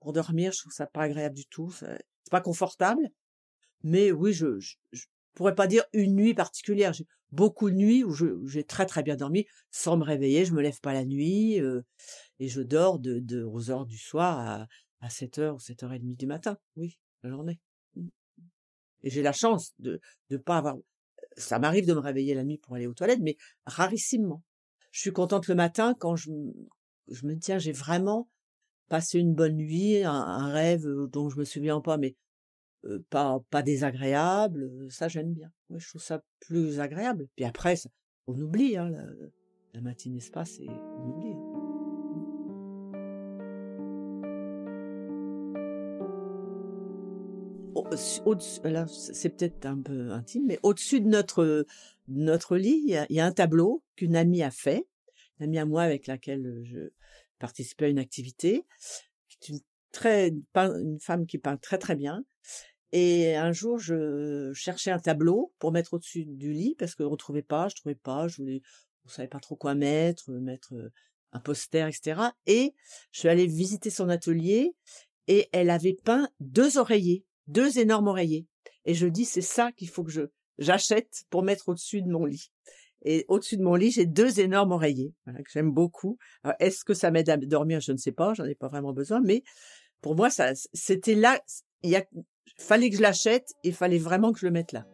Pour 0.00 0.12
dormir, 0.12 0.52
je 0.52 0.60
trouve 0.60 0.72
ça 0.72 0.86
pas 0.86 1.02
agréable 1.02 1.34
du 1.34 1.46
tout, 1.46 1.70
c'est 1.70 2.04
pas 2.30 2.42
confortable. 2.42 3.10
Mais 3.82 4.12
oui, 4.12 4.32
je, 4.32 4.58
pourrais 5.34 5.54
pas 5.54 5.66
dire 5.66 5.84
une 5.92 6.14
nuit 6.14 6.34
particulière. 6.34 6.92
J'ai 6.92 7.06
beaucoup 7.32 7.70
de 7.70 7.74
nuits 7.74 8.04
où 8.04 8.14
j'ai 8.46 8.64
très 8.64 8.86
très 8.86 9.02
bien 9.02 9.16
dormi 9.16 9.46
sans 9.70 9.96
me 9.96 10.04
réveiller. 10.04 10.44
Je 10.44 10.54
me 10.54 10.62
lève 10.62 10.80
pas 10.80 10.92
la 10.92 11.04
nuit 11.04 11.60
euh, 11.60 11.82
et 12.38 12.48
je 12.48 12.62
dors 12.62 12.98
de, 12.98 13.18
de 13.18 13.42
aux 13.42 13.70
heures 13.70 13.86
du 13.86 13.98
soir 13.98 14.38
à, 14.38 14.66
à 15.00 15.10
7 15.10 15.38
heures 15.38 15.54
ou 15.56 15.60
7 15.60 15.82
heures 15.82 15.92
et 15.92 15.98
demie 15.98 16.16
du 16.16 16.26
matin. 16.26 16.56
Oui, 16.76 16.98
la 17.22 17.30
journée. 17.30 17.60
Et 19.02 19.10
j'ai 19.10 19.22
la 19.22 19.32
chance 19.32 19.74
de 19.78 20.00
ne 20.30 20.36
pas 20.36 20.58
avoir. 20.58 20.76
Ça 21.36 21.58
m'arrive 21.58 21.86
de 21.86 21.94
me 21.94 21.98
réveiller 21.98 22.34
la 22.34 22.44
nuit 22.44 22.58
pour 22.58 22.76
aller 22.76 22.86
aux 22.86 22.94
toilettes, 22.94 23.20
mais 23.20 23.36
rarissimement. 23.66 24.42
Je 24.92 25.00
suis 25.00 25.12
contente 25.12 25.48
le 25.48 25.56
matin 25.56 25.94
quand 25.98 26.14
je, 26.14 26.30
je 27.08 27.26
me 27.26 27.36
tiens, 27.36 27.58
j'ai 27.58 27.72
vraiment 27.72 28.28
passé 28.88 29.18
une 29.18 29.34
bonne 29.34 29.56
nuit, 29.56 30.04
un, 30.04 30.12
un 30.12 30.52
rêve 30.52 30.86
dont 31.10 31.28
je 31.28 31.38
me 31.38 31.44
souviens 31.44 31.80
pas, 31.80 31.96
mais 31.98 32.14
pas, 33.10 33.40
pas 33.50 33.62
désagréable, 33.62 34.70
ça 34.90 35.08
j'aime 35.08 35.32
bien. 35.32 35.50
je 35.74 35.88
trouve 35.88 36.02
ça 36.02 36.22
plus 36.40 36.80
agréable. 36.80 37.28
Puis 37.36 37.44
après, 37.44 37.74
on 38.26 38.40
oublie, 38.40 38.76
hein, 38.76 38.90
la, 39.72 39.80
matinée 39.80 40.20
se 40.20 40.30
passe 40.30 40.58
et 40.60 40.68
on 40.68 41.10
oublie. 41.10 41.32
Hein. 41.32 41.60
c'est 48.86 49.30
peut-être 49.30 49.66
un 49.66 49.80
peu 49.80 50.10
intime, 50.10 50.46
mais 50.46 50.58
au-dessus 50.62 51.00
de 51.00 51.08
notre 51.08 51.66
notre 52.08 52.56
lit, 52.56 52.82
il 52.86 53.06
y 53.14 53.20
a, 53.20 53.26
un 53.26 53.32
tableau 53.32 53.82
qu'une 53.96 54.16
amie 54.16 54.42
a 54.42 54.50
fait, 54.50 54.86
une 55.38 55.44
amie 55.44 55.58
à 55.58 55.64
moi 55.64 55.82
avec 55.82 56.06
laquelle 56.06 56.62
je 56.64 56.90
participais 57.38 57.86
à 57.86 57.88
une 57.88 57.98
activité, 57.98 58.66
qui 59.40 59.52
une 59.52 59.60
très 59.92 60.32
une 60.54 60.98
femme 61.00 61.26
qui 61.26 61.38
peint 61.38 61.56
très 61.56 61.78
très 61.78 61.96
bien, 61.96 62.24
et 62.96 63.34
un 63.34 63.50
jour, 63.50 63.76
je 63.80 64.52
cherchais 64.54 64.92
un 64.92 65.00
tableau 65.00 65.52
pour 65.58 65.72
mettre 65.72 65.94
au-dessus 65.94 66.24
du 66.24 66.52
lit 66.52 66.76
parce 66.78 66.94
qu'on 66.94 67.16
trouvait 67.16 67.42
pas, 67.42 67.66
je 67.68 67.74
trouvais 67.74 67.96
pas, 67.96 68.28
je 68.28 68.36
voulais, 68.36 68.62
on 69.04 69.08
savait 69.08 69.26
pas 69.26 69.40
trop 69.40 69.56
quoi 69.56 69.74
mettre, 69.74 70.30
mettre 70.30 70.72
un 71.32 71.40
poster, 71.40 71.88
etc. 71.88 72.20
Et 72.46 72.72
je 73.10 73.18
suis 73.18 73.28
allée 73.28 73.48
visiter 73.48 73.90
son 73.90 74.08
atelier 74.08 74.76
et 75.26 75.48
elle 75.50 75.70
avait 75.70 75.96
peint 76.04 76.28
deux 76.38 76.78
oreillers, 76.78 77.24
deux 77.48 77.80
énormes 77.80 78.06
oreillers. 78.06 78.46
Et 78.84 78.94
je 78.94 79.08
dis, 79.08 79.24
c'est 79.24 79.40
ça 79.40 79.72
qu'il 79.72 79.88
faut 79.88 80.04
que 80.04 80.12
je 80.12 80.22
j'achète 80.58 81.24
pour 81.30 81.42
mettre 81.42 81.70
au-dessus 81.70 82.00
de 82.00 82.08
mon 82.08 82.24
lit. 82.24 82.52
Et 83.02 83.24
au-dessus 83.26 83.56
de 83.56 83.64
mon 83.64 83.74
lit, 83.74 83.90
j'ai 83.90 84.06
deux 84.06 84.38
énormes 84.38 84.70
oreillers, 84.70 85.12
que 85.26 85.50
j'aime 85.52 85.72
beaucoup. 85.72 86.16
Est-ce 86.60 86.84
que 86.84 86.94
ça 86.94 87.10
m'aide 87.10 87.28
à 87.28 87.36
dormir? 87.36 87.80
Je 87.80 87.90
ne 87.90 87.96
sais 87.96 88.12
pas, 88.12 88.34
j'en 88.34 88.44
ai 88.44 88.54
pas 88.54 88.68
vraiment 88.68 88.92
besoin, 88.92 89.20
mais 89.20 89.42
pour 90.00 90.14
moi, 90.14 90.30
ça, 90.30 90.52
c'était 90.72 91.16
là. 91.16 91.40
Il 91.84 91.90
y 91.90 91.96
a, 91.96 92.04
fallait 92.56 92.88
que 92.88 92.96
je 92.96 93.02
l'achète 93.02 93.52
et 93.62 93.70
fallait 93.70 93.98
vraiment 93.98 94.32
que 94.32 94.38
je 94.38 94.46
le 94.46 94.52
mette 94.52 94.72
là. 94.72 94.86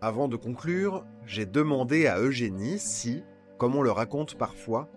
Avant 0.00 0.28
de 0.28 0.36
conclure, 0.36 1.04
j'ai 1.26 1.44
demandé 1.44 2.06
à 2.06 2.18
Eugénie 2.18 2.78
si, 2.78 3.22
comme 3.58 3.76
on 3.76 3.82
le 3.82 3.90
raconte 3.90 4.36
parfois, 4.36 4.88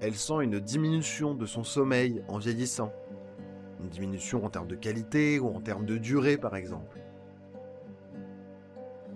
elle 0.00 0.14
sent 0.14 0.42
une 0.42 0.60
diminution 0.60 1.34
de 1.34 1.44
son 1.44 1.64
sommeil 1.64 2.22
en 2.28 2.38
vieillissant. 2.38 2.92
Une 3.80 3.88
diminution 3.88 4.44
en 4.44 4.48
termes 4.48 4.68
de 4.68 4.76
qualité 4.76 5.40
ou 5.40 5.48
en 5.48 5.60
termes 5.60 5.86
de 5.86 5.96
durée, 5.96 6.36
par 6.36 6.54
exemple. 6.54 7.00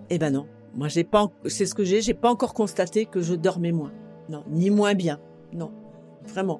Eh 0.09 0.17
ben 0.17 0.31
non. 0.31 0.45
Moi, 0.73 0.89
j'ai 0.89 1.05
pas, 1.05 1.31
c'est 1.45 1.65
ce 1.65 1.73
que 1.73 1.85
j'ai, 1.85 2.01
j'ai 2.01 2.13
pas 2.13 2.29
encore 2.29 2.53
constaté 2.53 3.05
que 3.05 3.21
je 3.21 3.33
dormais 3.33 3.71
moins. 3.71 3.93
Non, 4.27 4.43
ni 4.49 4.71
moins 4.71 4.93
bien. 4.93 5.21
Non, 5.53 5.71
vraiment. 6.23 6.59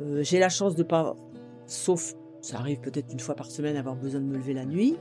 Euh, 0.00 0.22
j'ai 0.24 0.40
la 0.40 0.48
chance 0.48 0.74
de 0.74 0.82
pas, 0.82 1.14
sauf 1.66 2.14
ça 2.44 2.58
arrive 2.58 2.80
peut-être 2.80 3.10
une 3.10 3.20
fois 3.20 3.34
par 3.34 3.50
semaine 3.50 3.74
avoir 3.78 3.96
besoin 3.96 4.20
de 4.20 4.26
me 4.26 4.36
lever 4.36 4.52
la 4.52 4.66
nuit. 4.66 4.96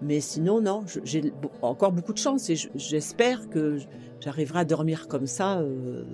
Mais 0.00 0.20
sinon, 0.20 0.60
non, 0.60 0.84
j'ai 1.02 1.32
encore 1.60 1.90
beaucoup 1.90 2.12
de 2.12 2.18
chance 2.18 2.48
et 2.50 2.56
j'espère 2.76 3.48
que 3.48 3.78
j'arriverai 4.20 4.60
à 4.60 4.64
dormir 4.64 5.08
comme 5.08 5.26
ça 5.26 5.58
euh, 5.58 6.04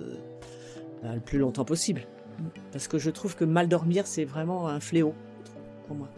bah, 1.03 1.13
le 1.13 1.21
plus 1.21 1.37
longtemps 1.37 1.65
possible. 1.65 2.01
Parce 2.71 2.87
que 2.87 2.97
je 2.97 3.11
trouve 3.11 3.35
que 3.35 3.45
mal 3.45 3.67
dormir, 3.67 4.07
c'est 4.07 4.25
vraiment 4.25 4.67
un 4.67 4.79
fléau 4.79 5.13
pour 5.85 5.95
moi. 5.95 6.09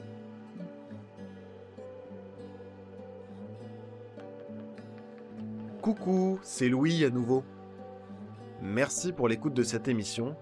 Coucou, 5.81 6.39
c'est 6.41 6.69
Louis 6.69 7.03
à 7.03 7.09
nouveau. 7.09 7.43
Merci 8.61 9.11
pour 9.11 9.27
l'écoute 9.27 9.53
de 9.53 9.63
cette 9.63 9.89
émission 9.89 10.37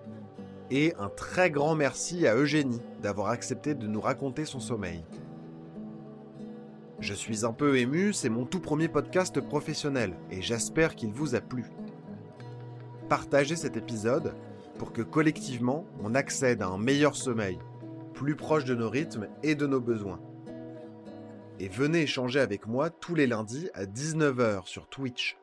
et 0.72 0.94
un 1.00 1.10
très 1.10 1.50
grand 1.50 1.76
merci 1.76 2.28
à 2.28 2.36
Eugénie 2.36 2.82
d'avoir 3.02 3.30
accepté 3.30 3.74
de 3.74 3.88
nous 3.88 4.02
raconter 4.02 4.46
son 4.46 4.60
sommeil. 4.60 5.04
Je 7.00 7.14
suis 7.14 7.46
un 7.46 7.54
peu 7.54 7.78
ému, 7.78 8.14
c'est 8.14 8.30
mon 8.30 8.46
tout 8.46 8.60
premier 8.60 8.90
podcast 8.90 9.40
professionnel 9.40 10.14
et 10.32 10.42
j'espère 10.42 10.96
qu'il 10.96 11.12
vous 11.12 11.34
a 11.34 11.42
plu. 11.42 11.66
Partagez 13.08 13.56
cet 13.56 13.78
épisode 13.78 14.34
pour 14.78 14.92
que 14.92 15.02
collectivement 15.02 15.86
on 16.04 16.14
accède 16.14 16.62
à 16.62 16.68
un 16.68 16.78
meilleur 16.78 17.16
sommeil, 17.16 17.58
plus 18.14 18.36
proche 18.36 18.66
de 18.66 18.76
nos 18.76 18.90
rythmes 18.90 19.28
et 19.44 19.56
de 19.56 19.66
nos 19.66 19.80
besoins. 19.80 20.20
Et 21.60 21.70
venez 21.70 22.02
échanger 22.02 22.40
avec 22.40 22.68
moi 22.68 22.90
tous 22.90 23.16
les 23.16 23.28
lundis 23.28 23.70
à 23.74 23.86
19h 23.86 24.66
sur 24.66 24.88
Twitch. 24.88 25.38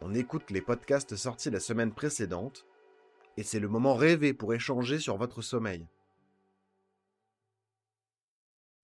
On 0.00 0.14
écoute 0.14 0.50
les 0.50 0.60
podcasts 0.60 1.16
sortis 1.16 1.50
la 1.50 1.60
semaine 1.60 1.92
précédente 1.92 2.66
et 3.36 3.42
c'est 3.42 3.60
le 3.60 3.68
moment 3.68 3.94
rêvé 3.94 4.32
pour 4.34 4.54
échanger 4.54 4.98
sur 4.98 5.16
votre 5.16 5.42
sommeil. 5.42 5.86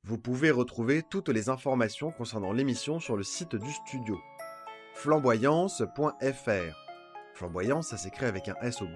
Vous 0.03 0.19
pouvez 0.19 0.51
retrouver 0.51 1.03
toutes 1.03 1.29
les 1.29 1.49
informations 1.49 2.11
concernant 2.11 2.53
l'émission 2.53 3.01
sur 3.01 3.17
le 3.17 3.23
site 3.23 3.55
du 3.57 3.71
studio 3.71 4.19
flamboyance.fr. 4.95 6.77
Flamboyance, 7.35 7.89
ça 7.89 7.97
s'écrit 7.97 8.27
avec 8.27 8.49
un 8.49 8.55
S 8.61 8.83
au 8.83 8.87
bout. 8.87 8.93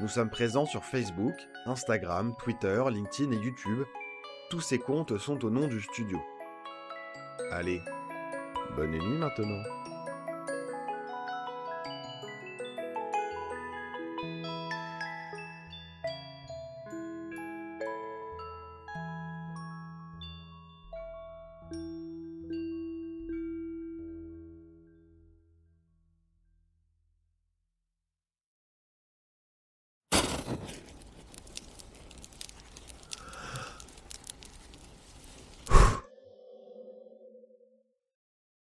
Nous 0.00 0.08
sommes 0.08 0.30
présents 0.30 0.66
sur 0.66 0.84
Facebook, 0.84 1.34
Instagram, 1.66 2.34
Twitter, 2.38 2.84
LinkedIn 2.88 3.32
et 3.32 3.44
YouTube. 3.44 3.84
Tous 4.50 4.60
ces 4.60 4.78
comptes 4.78 5.18
sont 5.18 5.44
au 5.44 5.50
nom 5.50 5.66
du 5.66 5.80
studio. 5.80 6.20
Allez, 7.50 7.82
bonne 8.76 8.92
nuit 8.92 9.18
maintenant. 9.18 9.77